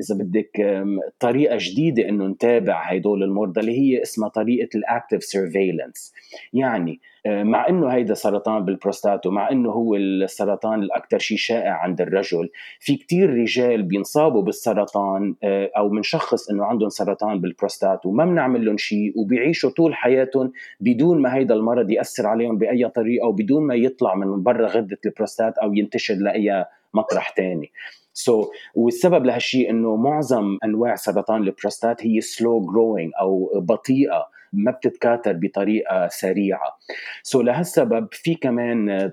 [0.00, 0.84] إذا بدك
[1.20, 6.12] طريقة جديدة إنه نتابع هدول المرضى اللي هي اسمها طريقة ال active surveillance
[6.52, 12.00] يعني آه، مع إنه هيدا سرطان بالبروستات ومع إنه هو السرطان الاكثر شيء شائع عند
[12.00, 12.48] الرجل
[12.80, 18.76] في كتير رجال بينصابوا بالسرطان آه، أو بنشخص إنه عندهم سرطان بالبروستات وما بنعمل لهم
[18.76, 24.14] شيء وبيعيشوا طول حياتهم بدون ما هيدا المرض يأثر عليهم بأي طريقة وبدون ما يطلع
[24.14, 27.72] من برا غدة البروستات أو ينتشر لأي مطرح تاني.
[28.14, 35.32] so, والسبب لهالشيء إنه معظم أنواع سرطان البروستات هي slow growing أو بطيئة ما بتتكاثر
[35.32, 36.78] بطريقة سريعة.
[37.22, 39.12] so لهالسبب في كمان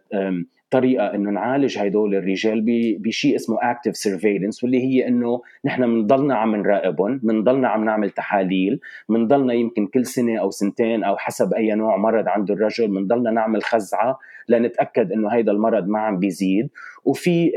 [0.71, 2.65] طريقة إنه نعالج هدول الرجال
[2.99, 8.79] بشيء اسمه active surveillance واللي هي إنه نحن بنضلنا عم نراقبهم بنضلنا عم نعمل تحاليل
[9.09, 13.63] بنضلنا يمكن كل سنة أو سنتين أو حسب أي نوع مرض عند الرجل بنضلنا نعمل
[13.63, 16.69] خزعة لنتأكد إنه هيدا المرض ما عم بيزيد.
[17.05, 17.51] وفي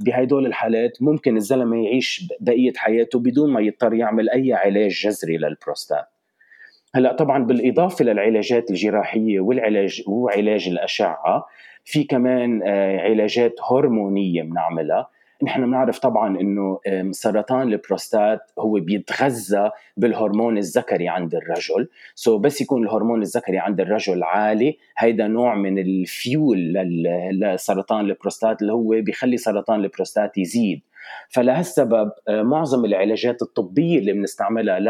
[0.00, 6.13] بهدول الحالات ممكن الزلمة يعيش بقية حياته بدون ما يضطر يعمل أي علاج جذري للبروستات.
[6.94, 11.46] هلا طبعا بالإضافة للعلاجات الجراحية والعلاج وعلاج الأشعة
[11.84, 15.08] في كمان آه، علاجات هرمونية بنعملها.
[15.42, 16.80] نحن بنعرف طبعا إنه
[17.10, 21.88] سرطان البروستات هو بيتغذى بالهرمون الذكري عند الرجل.
[22.14, 26.72] so بس يكون الهرمون الذكري عند الرجل عالي هيدا نوع من الفيول
[27.32, 30.80] لسرطان البروستات اللي هو بيخلي سرطان البروستات يزيد.
[31.28, 34.80] فلهالسبب آه، معظم العلاجات الطبية اللي بنستعملها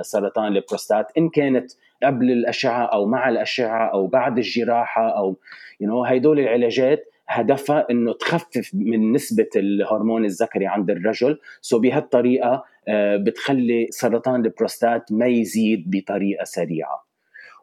[0.00, 5.36] لسرطان البروستات إن كانت قبل الأشعة أو مع الأشعة أو بعد الجراحة أو
[5.80, 11.38] you know, هدول العلاجات هدفها إنه تخفف من نسبة الهرمون الذكري عند الرجل.
[11.60, 17.09] so بهالطريقة آه، بتخلي سرطان البروستات ما يزيد بطريقة سريعة.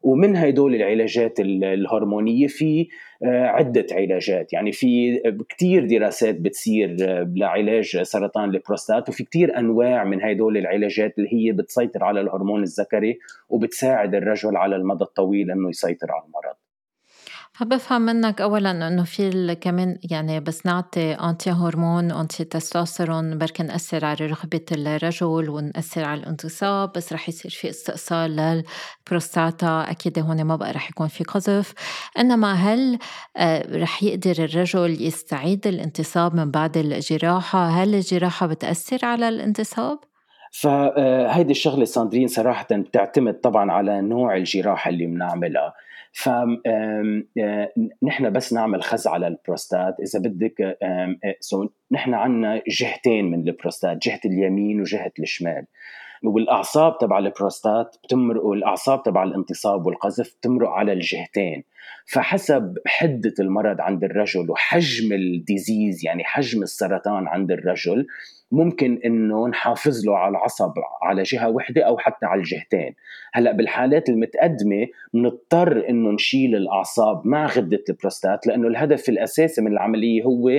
[0.08, 2.88] ومن هدول العلاجات الهرمونية في
[3.24, 4.54] آه، عدة علاجات.
[4.54, 11.18] يعني في كثير دراسات بتصير آه، لعلاج سرطان البروستات وفي كثير أنواع من هدول العلاجات
[11.18, 16.67] اللي هي بتسيطر على الهرمون الذكري وبتساعد الرجل على المدى الطويل إنه يسيطر على المرض.
[17.58, 24.06] فبفهم منك اولا إنه في كمان يعني بس نعطي انتي هرمون انتي تستوستيرون بركي ناثر
[24.06, 29.86] على رغبة الرجل ونأثر على الانتصاب بس رح يصير في استئصال للبروستاتا.
[29.90, 31.74] أكيد هون ما بقى رح يكون في قذف.
[32.20, 33.00] إنما هل
[33.38, 40.00] آه، رح يقدر الرجل يستعيد الانتصاب من بعد الجراحة؟ هل الجراحة بتأثر على الانتصاب؟
[40.52, 45.74] فهيدي الشغلة ساندرين صراحة بتعتمد طبعا على نوع الجراحة اللي بنعملها.
[46.18, 46.30] ف
[48.04, 50.78] نحن بس نعمل خزعه للبروستات إذا بدك
[51.40, 55.66] so نحن عندنا جهتين من البروستات جهة اليمين وجهة الشمال.
[56.24, 61.64] والأعصاب تبع البروستات بتمرق والأعصاب تبع الانتصاب والقذف بتمرق على الجهتين.
[62.06, 68.08] فحسب حدة المرض عند الرجل وحجم ال disease يعني حجم السرطان عند الرجل
[68.52, 72.96] ممكن إنه نحافظ له على العصب على جهة واحدة أو حتى على الجهتين.
[73.34, 80.24] هلأ بالحالات المتقدمة بنضطر إنه نشيل الأعصاب مع غدة البروستات لأنه الهدف الأساسي من العملية
[80.24, 80.52] هو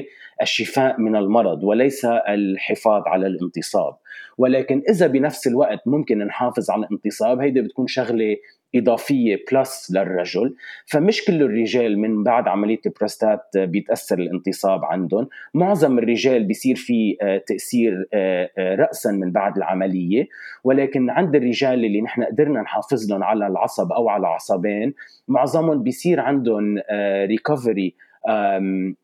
[0.42, 3.94] الشفاء من المرض وليس الحفاظ على الانتصاب.
[4.38, 8.37] ولكن إذا بنفس الوقت ممكن نحافظ على الانتصاب هيدي بتكون شغلة
[8.74, 10.54] إضافية plus للرجل.
[10.87, 15.28] فمش كل الرجال من بعد عملية البروستات بيتأثر الانتصاب عندهم.
[15.54, 20.28] معظم الرجال بيصير في آه، تأثير آه، آه، راسا من بعد العملية.
[20.64, 24.94] ولكن عند الرجال اللي نحن قدرنا نحافظ لهم على العصب أو على عصبين
[25.28, 26.78] معظمهم بيصير عندهم
[27.26, 27.94] ريكفري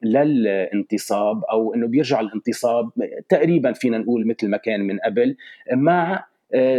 [0.03, 2.90] للانتصاب أو إنه بيرجع الانتصاب
[3.29, 5.37] تقريبا فينا نقول مثل ما كان من قبل
[5.72, 6.24] مع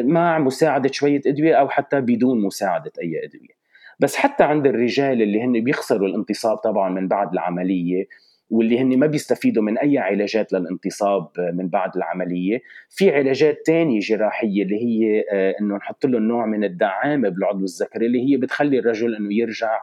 [0.04, 3.56] مع مساعدة شوية أدوية أو حتى بدون مساعدة أي أدوية.
[4.00, 8.08] بس حتى عند الرجال اللي هن بيخسروا الانتصاب طبعا من بعد العملية
[8.50, 14.64] واللي هن ما بيستفيدوا من أي علاجات للانتصاب من بعد العملية في علاجات تانية جراحية
[14.64, 19.16] اللي هي آه، إنه نحط له نوع من الدعامه بالعضو الذكري اللي هي بتخلي الرجل
[19.16, 19.80] إنه يرجع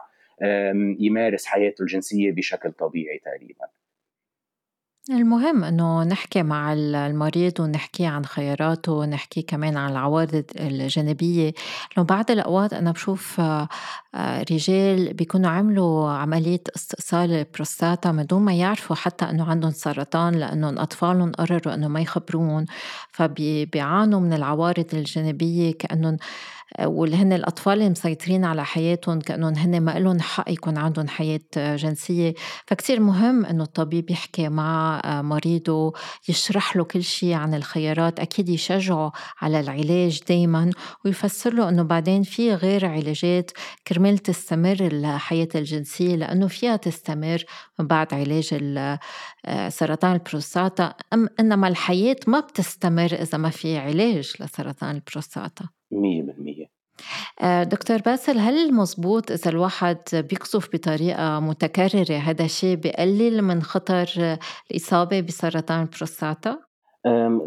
[0.99, 3.65] يمارس حياته الجنسية بشكل طبيعي تقريبا.
[5.09, 11.53] المهم إنه نحكي مع المريض ونحكي عن خياراته ونحكي كمان عن العوارض الجانبية.
[11.97, 13.67] لو بعض الأوقات أنا بشوف آه،
[14.51, 20.79] رجال بيكونوا عملوا عملية استئصال البروستاتا من دون ما يعرفوا حتى إنه عندهم سرطان لأنهم
[20.79, 22.65] أطفالهم قرروا إنه ما يخبرون
[23.11, 26.17] فبيعانوا من العوارض الجانبية كأنهم
[26.81, 31.39] واللي هن الأطفال اللي مسيطرين على حياتهم كأنهم هن ما لهم حق يكون عندهم حياة
[31.55, 32.33] جنسية.
[32.67, 35.93] فكتير مهم إنه الطبيب يحكي مع مريضه
[36.29, 40.69] يشرح له كل شيء عن الخيارات أكيد يشجعه على العلاج دايما
[41.05, 43.51] ويفسر له إنه بعدين في غير علاجات
[43.87, 47.43] كرمال تستمر الحياة الجنسية لأنه فيها تستمر
[47.79, 48.53] من بعد علاج
[49.69, 50.93] سرطان البروستاتا.
[51.39, 55.65] إنما الحياة ما بتستمر إذا ما في علاج لسرطان البروستاتا.
[55.91, 56.62] 100% آه،
[57.63, 64.37] دكتور باسل هل مزبوط إذا الواحد بيقذف بطريقة متكررة هذا الشيء بقلل من خطر
[64.71, 66.72] الإصابة بسرطان البروستاتا؟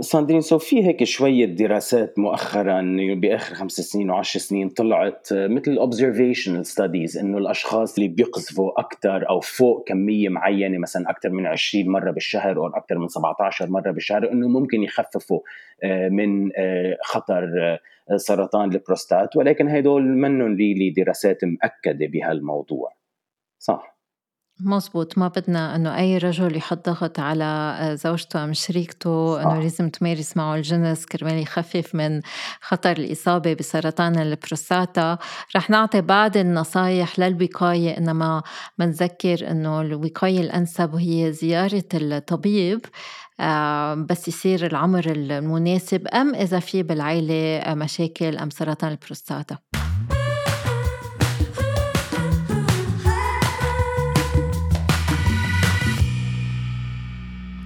[0.00, 5.78] ساندرين so في هيك شوية دراسات مؤخرا بآخر خمس سنين وعشر سنين طلعت آه، مثل
[5.78, 11.88] observational studies إنه الأشخاص اللي بيقذفوا أكثر أو فوق كمية معينة مثلا أكثر من 20
[11.88, 15.40] مرة بالشهر أو أكثر من 17 مرة بالشهر إنه ممكن يخففوا
[15.84, 16.50] آه، من
[17.04, 17.78] خطر
[18.16, 22.92] سرطان البروستات ولكن هدول منهم really دراسات مأكدة بهالموضوع.
[23.58, 23.95] صح؟
[24.60, 30.36] مزبوط ما بدنا إنه أي رجل يحط ضغط على زوجته أم شريكته إنه لازم تمارس
[30.36, 32.20] معه الجنس كرمال يخفف من
[32.60, 35.18] خطر الإصابة بسرطان البروستاتا.
[35.56, 38.42] رح نعطي بعض النصائح للوقاية إنما
[38.78, 42.80] بنذكر إنه الوقاية الأنسب هي زيارة الطبيب
[44.10, 49.58] بس يصير العمر المناسب أم إذا في بالعيلة مشاكل أم سرطان البروستاتا.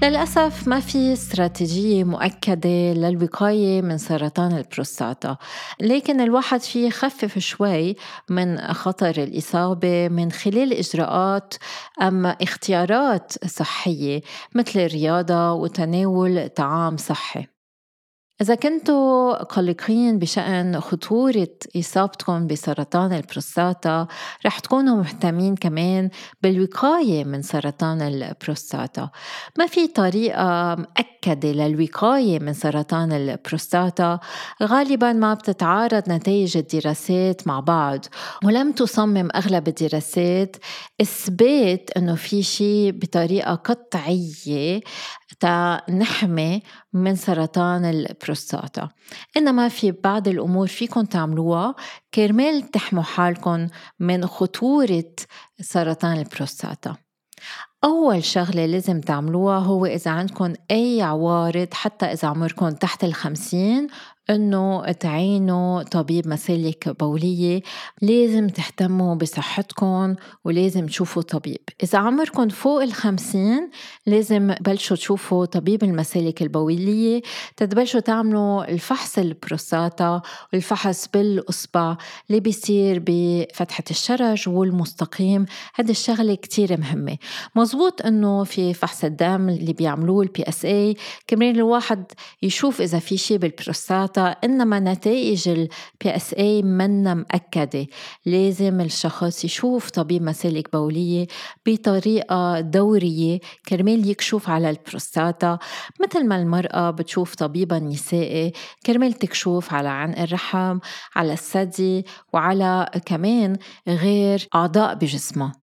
[0.03, 5.37] للأسف ما في استراتيجية مؤكدة للوقاية من سرطان البروستاتا
[5.81, 7.97] لكن الواحد فيه يخفف شوي
[8.31, 11.55] من خطر الإصابة من خلال إجراءات
[12.03, 14.21] أم اختيارات صحية
[14.55, 17.60] مثل الرياضة وتناول طعام صحي.
[18.41, 24.07] إذا كنتوا قلقين بشأن خطورة إصابتكم بسرطان البروستاتا
[24.47, 26.11] رح تكونوا مهتمين كمان
[26.43, 29.11] بالوقاية من سرطان البروستاتا.
[29.59, 34.21] ما في طريقة مؤكدة للوقاية من سرطان البروستاتا؟
[34.63, 38.05] غالبا ما بتتعارض نتائج الدراسات مع بعض
[38.45, 40.57] ولم تصمم أغلب الدراسات.
[41.01, 44.81] إثبات أنه في شيء بطريقة قطعية
[45.41, 48.89] تنحمى من سرطان البروستاتا.
[49.37, 51.75] إنما في بعض الأمور فيكم تعملوها.
[52.15, 53.69] كرمال تحموا حالكم
[54.01, 55.13] من خطورة
[55.61, 56.97] سرطان البروستاتا.
[57.85, 63.89] أول شغلة لازم تعملوها هو إذا عندكم أي عوارض حتى إذا عمركم تحت الخمسين
[64.31, 67.63] إنه تعينوا طبيب مسالك بوليه
[68.03, 70.15] لازم تهتموا بصحتكم
[70.45, 71.61] ولازم تشوفوا طبيب.
[71.83, 73.71] إذا عمركم فوق الخمسين
[74.07, 77.23] لازم بلشوا تشوفوا طبيب المسالك البوليه
[77.57, 80.23] تبلشوا تعملوا الفحص البروستاتا
[80.53, 81.97] والفحص بالاصبع
[82.31, 85.47] اللي بيصير بفتحة الشرج والمستقيم.
[85.75, 87.17] هذه الشغلة كتير مهمة.
[87.57, 92.05] مزبوط إنه في فحص الدم اللي بيعملوه ال PSA كمان الواحد
[92.43, 95.71] يشوف إذا في شيء بالبروستاتا إنما نتائج ال
[96.17, 97.87] PSA منا مأكدة
[98.27, 101.27] لازم الشخص يشوف طبيب مسالك بولية
[101.67, 103.39] بطريقة دورية.
[103.69, 105.59] كرمال يكشف على البروستاتا.
[106.01, 108.53] مثل ما المرأة بتشوف طبيب نسائي
[108.87, 110.79] كرمال تكشف على عنق الرحم
[111.17, 113.57] على الثدي وعلى كمان
[113.89, 115.60] غير أعضاء بجسمها.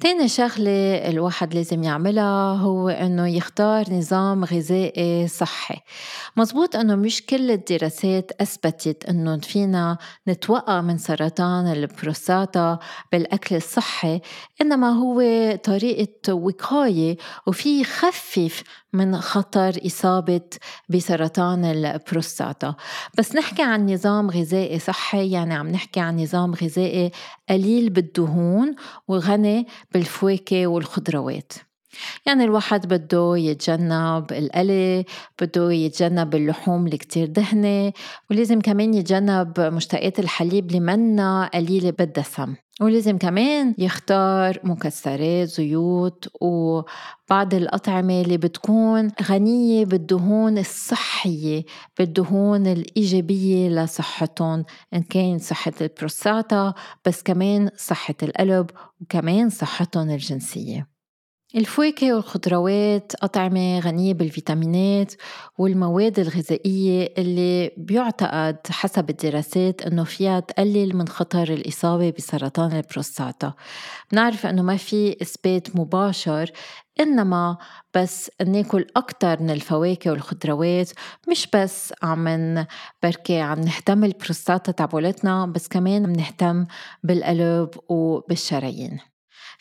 [0.00, 5.76] تاني شغلة الواحد لازم يعملها هو إنه يختار نظام غذائي صحي.
[6.36, 9.98] مزبوط إنه مش كل الدراسات أثبتت إنه فينا
[10.28, 12.78] نتوقى من سرطان البروستاتا
[13.12, 14.20] بالأكل الصحي
[14.60, 15.20] إنما هو
[15.64, 17.16] طريقة وقاية
[17.46, 18.62] وفي يخفف
[18.94, 20.40] من خطر إصابة
[20.88, 22.74] بسرطان البروستاتا.
[23.18, 27.10] بس نحكي عن نظام غذائي صحي يعني عم نحكي عن نظام غذائي
[27.50, 28.74] قليل بالدهون
[29.08, 31.52] وغني بالفواكه والخضروات.
[32.26, 35.04] يعني الواحد بده يتجنب القلي
[35.40, 37.92] بده يتجنب اللحوم اللي كتير دهنة
[38.30, 42.54] ولازم كمان يتجنب مشتقات الحليب اللي منا قليلة بالدسم.
[42.80, 51.64] ولازم كمان يختار مكسرات زيوت وبعض الأطعمة اللي بتكون غنية بالدهون الصحية
[51.98, 54.64] بالدهون الإيجابية لصحتهم
[54.94, 56.74] إن كان صحة البروستاتا
[57.06, 58.70] بس كمان صحة القلب
[59.00, 60.93] وكمان صحتهم الجنسية.
[61.56, 65.12] الفواكه والخضروات أطعمة غنية بالفيتامينات
[65.58, 73.52] والمواد الغذائية اللي بيعتقد حسب الدراسات إنه فيها تقلل من خطر الإصابة بسرطان البروستاتا.
[74.12, 76.50] بنعرف إنه ما في إثبات مباشر
[77.00, 77.56] إنما
[77.94, 80.90] بس ناكل أكتر من الفواكه والخضروات
[81.30, 82.64] مش بس عم
[83.02, 86.66] بركي عم نهتم بالبروستاتا تبعولتنا بس كمان بنهتم
[87.04, 89.13] بالقلب وبالشرايين.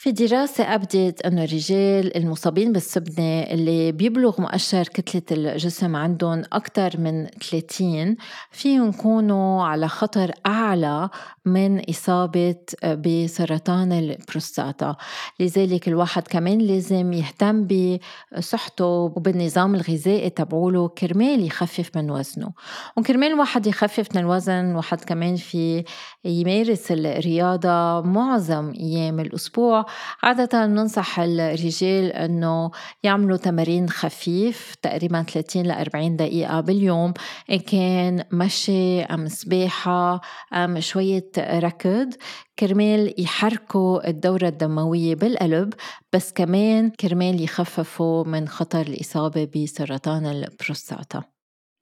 [0.03, 7.27] في دراسة أبدت أنه الرجال المصابين بالسمنة اللي بيبلغ مؤشر كتلة الجسم عندهم أكثر من
[7.27, 8.15] 30
[8.51, 11.09] فيهم يكونوا على خطر أعلى
[11.45, 14.95] من إصابة بسرطان البروستاتا.
[15.39, 22.51] لذلك الواحد كمان لازم يهتم بصحته وبالنظام الغذائي تبعوله كرمال يخفف من وزنه.
[22.97, 25.83] وكرمال الواحد يخفف من الوزن الواحد كمان في
[26.25, 29.85] يمارس الرياضة معظم أيام الأسبوع
[30.23, 32.71] عادة ننصح الرجال أنه
[33.03, 37.13] يعملوا تمارين خفيف تقريبا 30 ل 40 دقيقة باليوم.
[37.51, 40.21] إن كان مشي أم سباحة
[40.53, 42.13] أم شوية ركض.
[42.59, 45.73] كرمال يحركوا الدورة الدموية بالقلب.
[46.13, 51.32] بس كمان كرمال يخففوا من خطر الإصابة بسرطان البروستاتا.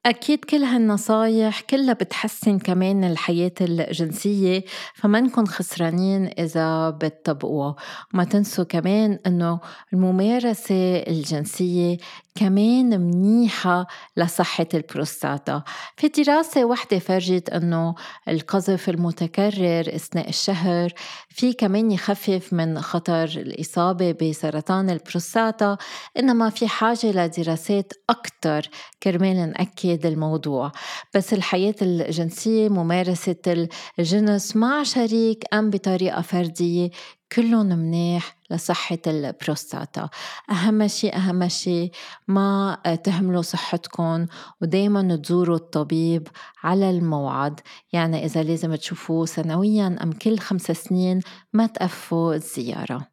[0.06, 7.76] أكيد كل هالنصايح كلها بتحسن كمان الحياة الجنسية فما نكون خسرانين إذا بتطبقوها.
[8.14, 9.60] وما تنسوا كمان أنه
[9.94, 11.98] الممارسة الجنسية
[12.36, 15.64] كمان منيحة لصحة البروستاتا.
[15.98, 17.96] في دراسة وحدة فرجت أنه
[18.28, 20.94] القذف المتكرر أثناء الشهر
[21.30, 25.78] في كمان يخفف من خطر الإصابة بسرطان البروستاتا
[26.18, 28.70] إنما في حاجة لدراسات أكثر
[29.04, 30.72] كرمال نأكد الموضوع.
[31.16, 33.68] بس الحياة الجنسية ممارسة
[34.00, 36.90] الجنس مع شريك أم بطريقة فردية
[37.32, 40.10] كلهم منيح لصحة البروستاتا.
[40.50, 41.92] أهم شيء أهم شيء
[42.28, 44.26] ما تهملوا صحتكم
[44.62, 46.28] ودايما تزوروا الطبيب
[46.64, 47.60] على الموعد.
[47.94, 51.20] يعني إذا لازم تشوفوه سنويا أم كل خمس سنين
[51.54, 53.08] ما تقفوا الزيارة.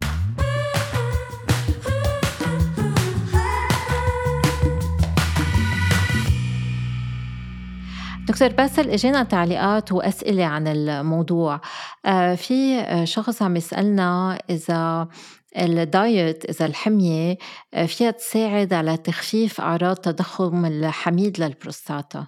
[8.29, 11.61] دكتور باسل إجينا تعليقات وأسئلة عن الموضوع.
[12.07, 15.09] آه، في شخص عم يسألنا إذا
[15.57, 17.37] الدايت إذا الحمية
[17.75, 22.27] آه، فيها تساعد على تخفيف أعراض التضخم الحميد للبروستاتا؟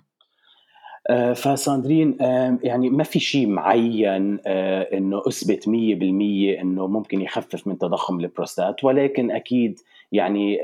[1.11, 2.17] آه، فساندرين
[2.63, 9.31] يعني ما في شيء معين إنه أثبت 100% إنه ممكن يخفف من تضخم البروستات ولكن
[9.31, 9.81] أكيد
[10.13, 10.59] يعني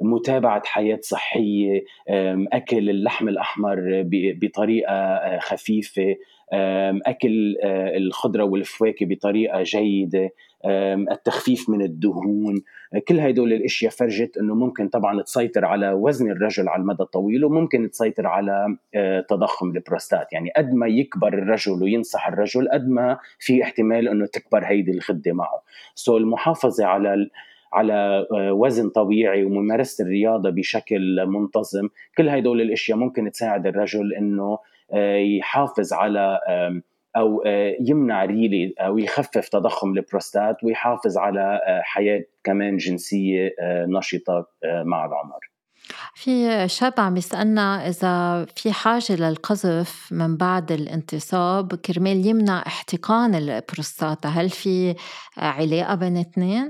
[0.00, 1.84] متابعة حياة صحية
[2.52, 4.02] أكل اللحم الأحمر
[4.42, 6.16] بطريقة خفيفة
[7.06, 7.56] أكل
[7.96, 10.30] الخضرة والفواكه بطريقة جيدة
[11.10, 12.62] التخفيف من الدهون
[13.08, 17.90] كل هدول الأشياء فرجت إنه ممكن طبعا تسيطر على وزن الرجل على المدى الطويل وممكن
[17.90, 18.76] تسيطر على
[19.28, 20.32] تضخم البروستات.
[20.32, 25.32] يعني قد ما يكبر الرجل وينصح الرجل قد ما في احتمال إنه تكبر هيدي الغده
[25.32, 25.62] معه.
[25.94, 27.30] سو المحافظة على
[27.74, 31.88] على وزن طبيعي وممارسة الرياضة بشكل منتظم.
[32.18, 34.58] كل هدول الأشياء ممكن تساعد الرجل إنه
[35.38, 36.40] يحافظ على
[37.16, 43.86] أو آه، يمنع really أو يخفف تضخم البروستات ويحافظ على آه، حياة كمان جنسية آه،
[43.86, 45.53] نشطة مع العمر.
[46.14, 54.28] في شاب عم يسألنا إذا في حاجة للقذف من بعد الانتصاب كرمال يمنع احتقان البروستاتا
[54.28, 54.94] هل في
[55.36, 56.68] علاقة بين الاثنين؟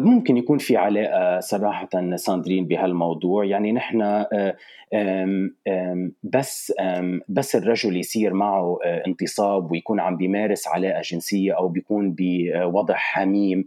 [0.00, 4.24] ممكن يكون في علاقة صراحة ساندرين بهالموضوع يعني نحن
[6.22, 6.72] بس
[7.28, 13.64] بس الرجل يصير معه آه، انتصاب ويكون عم بيمارس علاقة جنسية أو بيكون بوضع حميم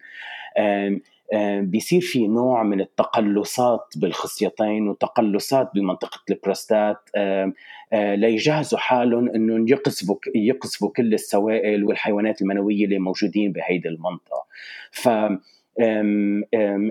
[1.62, 6.97] بيصير في نوع من التقلصات بالخصيتين وتقلصات بمنطقة البروستات.
[7.93, 14.45] آه، ليجهزوا حالهم إنهم يقصفوا يقصفوا كل السوائل والحيوانات المنوية اللي موجودين بهيدي المنطقة.
[14.91, 15.10] ف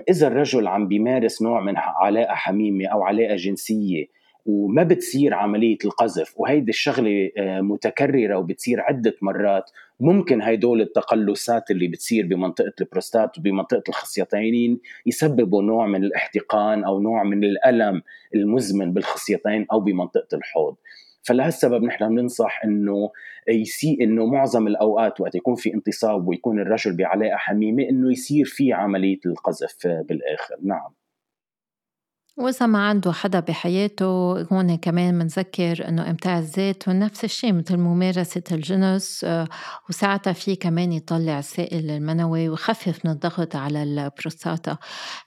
[0.09, 4.05] إذا الرجل عم بيمارس نوع من علاقة حميمة أو علاقة جنسية
[4.45, 9.71] وما بتصير عملية القذف وهيدي الشغلة آه، متكررة وبتصير عدة مرات
[10.01, 17.23] ممكن هيدول التقلصات اللي بتصير بمنطقة البروستات وبمنطقة الخصيتين يسببوا نوع من الاحتقان أو نوع
[17.23, 18.01] من الألم
[18.35, 20.75] المزمن بالخصيتين أو بمنطقة الحوض.
[21.23, 23.11] فلهالسبب نحن بننصح إنه
[23.49, 28.73] يسي إنه معظم الأوقات وقت يكون في انتصاب ويكون الرجل بعلاقة حميمة إنه يصير في
[28.73, 30.55] عملية القذف بالآخر.
[30.63, 31.00] نعم.
[32.37, 34.05] وإذا ما عنده حدا بحياته
[34.41, 39.47] هون كمان منذكر إنه إمتاع الذات ونفس الشيء مثل ممارسة الجنس آه،
[39.89, 44.77] وساعتها في كمان يطلع السائل المنوي ويخفف من الضغط على البروستاتا.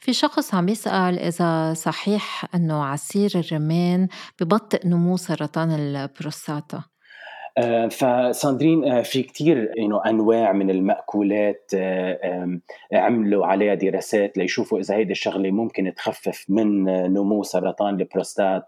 [0.00, 4.09] في شخص عم يسأل إذا صحيح إنه عصير الرمان
[4.41, 6.93] ببطّئ نمو سرطان البروستاتا.
[7.90, 9.72] فساندرين آه، في كثير
[10.07, 12.59] أنواع من المأكولات آه،
[12.92, 18.64] عملوا عليها دراسات ليشوفوا إذا هيدي الشغلة ممكن تخفف من نمو سرطان البروستات.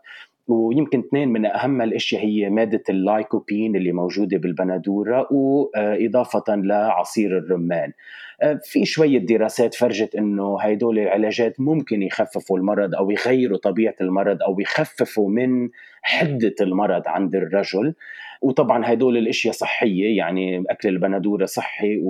[0.49, 7.93] ويمكن اثنين من أهم الأشياء هي مادة اللايكوبين اللي موجودة بالبندوره واضافه لعصير الرمان.
[8.65, 14.61] في شوية دراسات فرجت إنه هدول العلاجات ممكن يخففوا المرض أو يغيروا طبيعة المرض أو
[14.61, 15.69] يخففوا من
[16.03, 17.95] حدة المرض عند الرجل.
[18.43, 22.01] وطبعا هدول الإشياء صحية يعني أكل البندورة صحي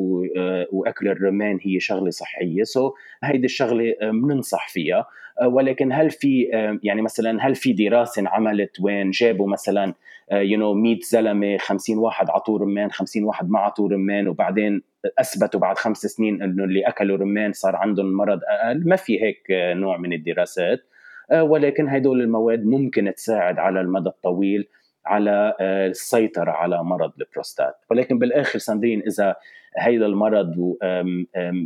[0.72, 2.62] وأكل الرمان هي شغلة صحية.
[2.62, 2.92] so
[3.24, 5.06] هيدي الشغلة بننصح فيها.
[5.44, 6.42] ولكن هل في
[6.82, 9.94] يعني مثلا هل في دراسة انعملت وين جابوا مثلا
[10.32, 14.82] you know 100 زلمة 50 واحد عطوا رمان 50 واحد ما عطوا رمان وبعدين
[15.18, 19.46] أثبتوا بعد خمس سنين إنه اللي أكلوا رمان صار عندهم مرض أقل؟ ما في هيك
[19.50, 20.78] نوع من الدراسات.
[21.40, 24.68] ولكن هدول المواد ممكن تساعد على المدى الطويل.
[25.06, 27.74] على السيطرة على مرض البروستات.
[27.90, 29.36] ولكن بالآخر ساندرين إذا
[29.78, 30.76] هيدا المرض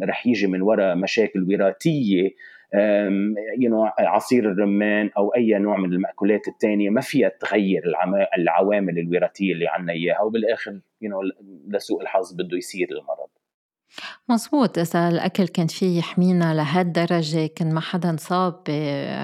[0.02, 2.30] رح يجي من وراء مشاكل وراثية
[3.58, 7.82] يو عصير الرمان أو أي نوع من المأكولات الثانية ما فيها تغير
[8.38, 10.20] العوامل الوراثية اللي عنا إياها.
[10.22, 11.22] وبالآخر يو
[11.68, 13.28] لسوء الحظ بده يصير المرض.
[14.28, 18.62] مزبوط إذا الأكل كان فيه يحمينا لهالدرجة كان ما حدا انصاب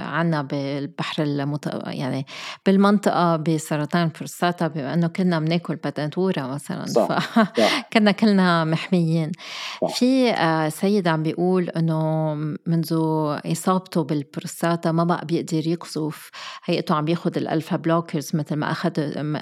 [0.07, 1.67] عنا بالبحر المت...
[1.87, 2.27] يعني
[2.67, 7.19] بالمنطقة بسرطان البروستاتا بما إنه كنا بناكل بندورة مثلا صح.
[7.19, 9.33] فكنا كلنا محميين
[9.83, 9.95] صح.
[9.95, 12.35] في آه، سيد عم بيقول إنه
[12.67, 12.93] منذ
[13.53, 16.31] إصابته بالبروستاتا ما بقى بيقدر يقذف
[16.65, 18.93] هيأته عم بياخد ال alpha blockers مثل ما أخذ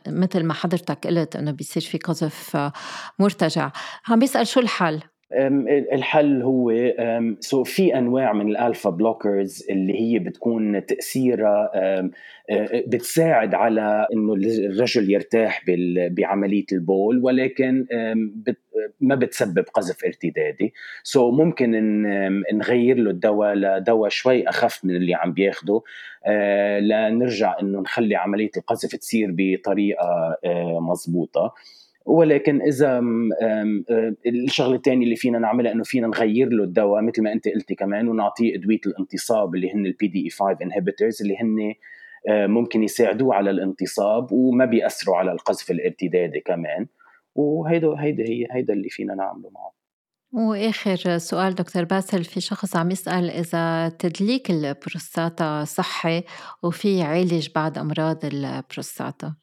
[0.09, 2.73] مثل ما حضرتك قلت إنه بيصير في قذف آه،
[3.19, 3.71] مرتجع
[4.09, 5.01] عم بيسأل شو الحل
[5.33, 6.73] الحل هو
[7.41, 11.71] so في أنواع من ال alpha blockers اللي هي بتكون تأثيرها
[12.87, 15.65] بتساعد على إنه الرجل يرتاح
[16.11, 17.87] بعملية البول ولكن
[19.01, 20.73] ما بتسبب قذف ارتدادي.
[21.03, 22.03] so ممكن
[22.53, 25.83] نغير له الدواء لدواء شوي أخف من اللي عم بياخده
[26.81, 30.37] لنرجع إنه نخلي عملية القذف تصير بطريقة
[30.81, 31.55] مضبوطة.
[32.07, 33.03] ولكن إذا
[34.27, 38.09] الشغلة الثانية اللي فينا نعملها إنه فينا نغير له الدواء مثل ما أنت قلتي كمان
[38.09, 41.75] ونعطيه أدوية الانتصاب اللي هن ال PDE 5 inhibitors اللي هن
[42.29, 46.87] ممكن يساعدوه على الانتصاب وما بيأثروا على القذف الارتدادي كمان.
[47.35, 49.75] وهيدا هيدا هي هيدا اللي فينا نعمله معه.
[50.33, 56.23] وآخر سؤال دكتور باسل في شخص عم يسأل إذا تدليك البروستاتا صحي
[56.63, 59.35] وفي يعالج بعض أمراض البروستاتا؟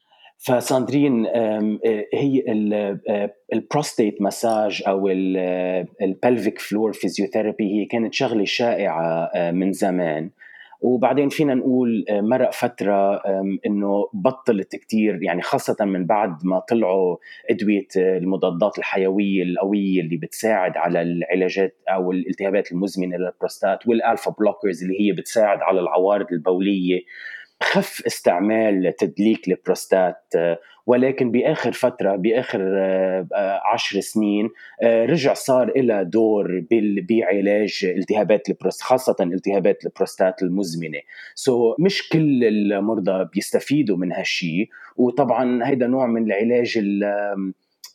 [0.46, 1.26] فساندرين
[2.14, 2.42] هي
[3.52, 5.08] ال prostate massage أو
[6.02, 10.30] ال pelvic floor physiotherapy هي كانت شغلة شائعة من زمان.
[10.82, 13.22] وبعدين فينا نقول آه، مرق فترة
[13.66, 17.16] إنه بطلت كتير يعني خاصة من بعد ما طلعوا
[17.50, 24.34] أدوية آه، المضادات الحيوية القوية اللي بتساعد على العلاجات أو الالتهابات المزمنة للبروستات وال alpha
[24.38, 27.00] blockers اللي هي بتساعد على العوارض البولية.
[27.62, 30.34] خف استعمال تدليك البروستات
[30.86, 34.50] ولكن بآخر فترة بآخر آه، عشر سنين
[34.82, 36.64] آه، رجع صار لها دور
[37.08, 40.98] بعلاج التهابات البروستات خاصة التهابات البروستات المزمنة.
[41.34, 46.76] so مش كل المرضى بيستفيدوا من هالشيء وطبعا هيدا نوع من العلاج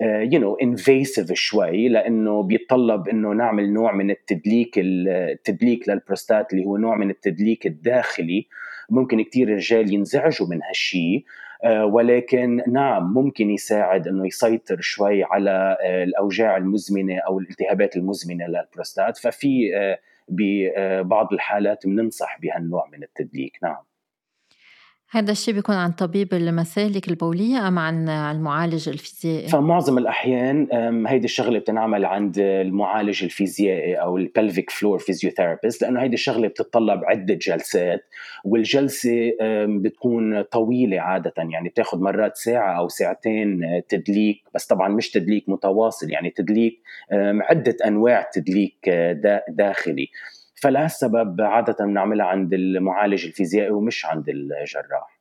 [0.02, 6.78] you know invasive شوي لأنه بيتطلب إنه نعمل نوع من التدليك التدليك للبروستات اللي هو
[6.78, 8.48] نوع من التدليك الداخلي.
[8.90, 11.26] ممكن كثير رجال ينزعجوا من هالشيء
[11.64, 18.48] آه، ولكن نعم ممكن يساعد إنه يسيطر شوي على آه، الأوجاع المزمنة أو الالتهابات المزمنة
[18.48, 19.18] للبروستات.
[19.18, 23.58] ففي آه، ببعض الحالات بننصح بهالنوع من التدليك.
[23.64, 23.84] نعم.
[25.10, 30.68] هذا الشيء بيكون عن طبيب المسالك البولية أم عن المعالج الفيزيائي؟ فمعظم الأحيان
[31.08, 37.04] هيدي الشغلة بتنعمل عند المعالج الفيزيائي أو ال pelvic floor physiotherapist لأنه هيدي الشغلة بتتطلب
[37.04, 38.06] عدة جلسات
[38.46, 39.32] والجلسة
[39.66, 45.50] بتكون طويلة عادة يعني بتاخذ مرات ساعة أو ساعتين آه، تدليك بس طبعا مش تدليك
[45.50, 46.82] متواصل يعني تدليك
[47.12, 50.10] عدة أنواع تدليك آه، داخلي
[50.62, 55.17] فلهالسبب عادة بنعملها عند المعالج الفيزيائي ومش عند الجراح.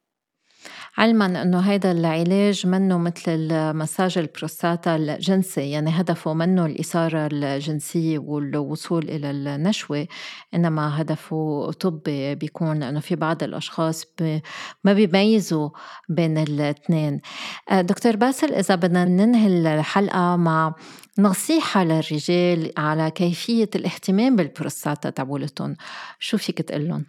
[0.99, 3.23] علما أنه هذا العلاج منه مثل
[3.53, 10.07] المساج البروستاتا الجنسي يعني هدفه منه الإثارة الجنسية والوصول إلى النشوة
[10.55, 14.07] إنما هدفه طبي بيكون لأنه في بعض الأشخاص
[14.85, 15.71] ما بيميزوا
[16.09, 17.21] بين الاثنين
[17.71, 20.75] آه، دكتور باسل إذا بدنا ننهي الحلقة مع
[21.19, 25.77] نصيحة للرجال على كيفية الاهتمام بالبروستاتا تبعولهم
[26.19, 27.07] شو فيك تقول لهم؟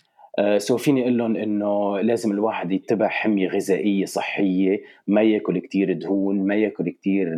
[0.58, 6.48] so فيني أقول لهم إنه لازم الواحد يتبع حمية غذائية صحية ما يأكل كتير دهون
[6.48, 7.36] ما يأكل كتير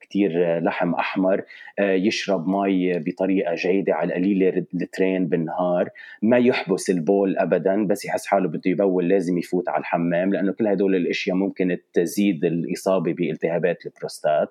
[0.00, 1.42] كتير لحم أحمر
[1.78, 5.88] آه، يشرب مي بطريقة جيدة على القليله لترين بالنهار
[6.22, 10.66] ما يحبس البول ابدا بس يحس حاله بده يبول لازم يفوت على الحمام لأنه كل
[10.66, 14.48] هدول الأشياء ممكن تزيد الإصابة بالتهابات البروستات.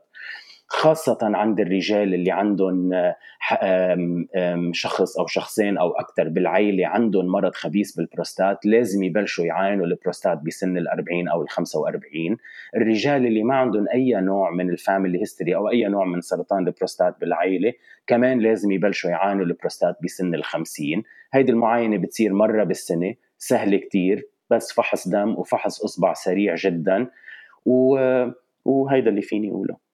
[0.70, 2.92] خاصة عند الرجال اللي عندهم
[4.72, 10.78] شخص أو شخصين أو أكثر بالعيلة عندهم مرض خبيث بالبروستات لازم يبلشوا يعاينوا البروستات بسن
[10.78, 12.38] ال 40 أو ال 45
[12.76, 16.68] الرجال اللي ما عندهم أي نوع من ال family history أو أي نوع من سرطان
[16.68, 17.74] البروستات بالعيلة
[18.08, 21.04] كمان لازم يبلشوا يعاينوا البروستات بسن ال 50
[21.34, 27.08] هيدي المعاينة بتصير مرة بالسنة سهلة كتير بس فحص دم وفحص إصبع سريع جدا
[27.66, 27.98] و...
[28.66, 29.87] وهيدا اللي فيني أقوله.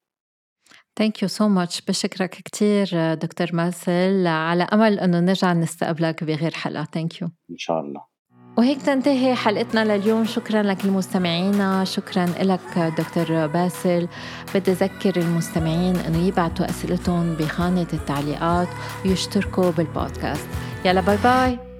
[0.99, 4.27] thank you so much بشكرك كثير دكتور باسل.
[4.27, 6.87] على أمل أنه نرجع نستقبلك بغير حلقة.
[6.93, 8.01] thank you إن شاء الله.
[8.57, 10.25] وهيك تنتهي حلقتنا لليوم.
[10.25, 11.85] شكرا لك المستمعين.
[11.85, 14.07] شكرا لك دكتور باسل.
[14.55, 18.67] بدي أذكر المستمعين إنه يبعتوا أسئلتهم بخانة التعليقات
[19.05, 20.47] ويشتركوا بالبودكاست.
[20.85, 21.72] يلا bye bye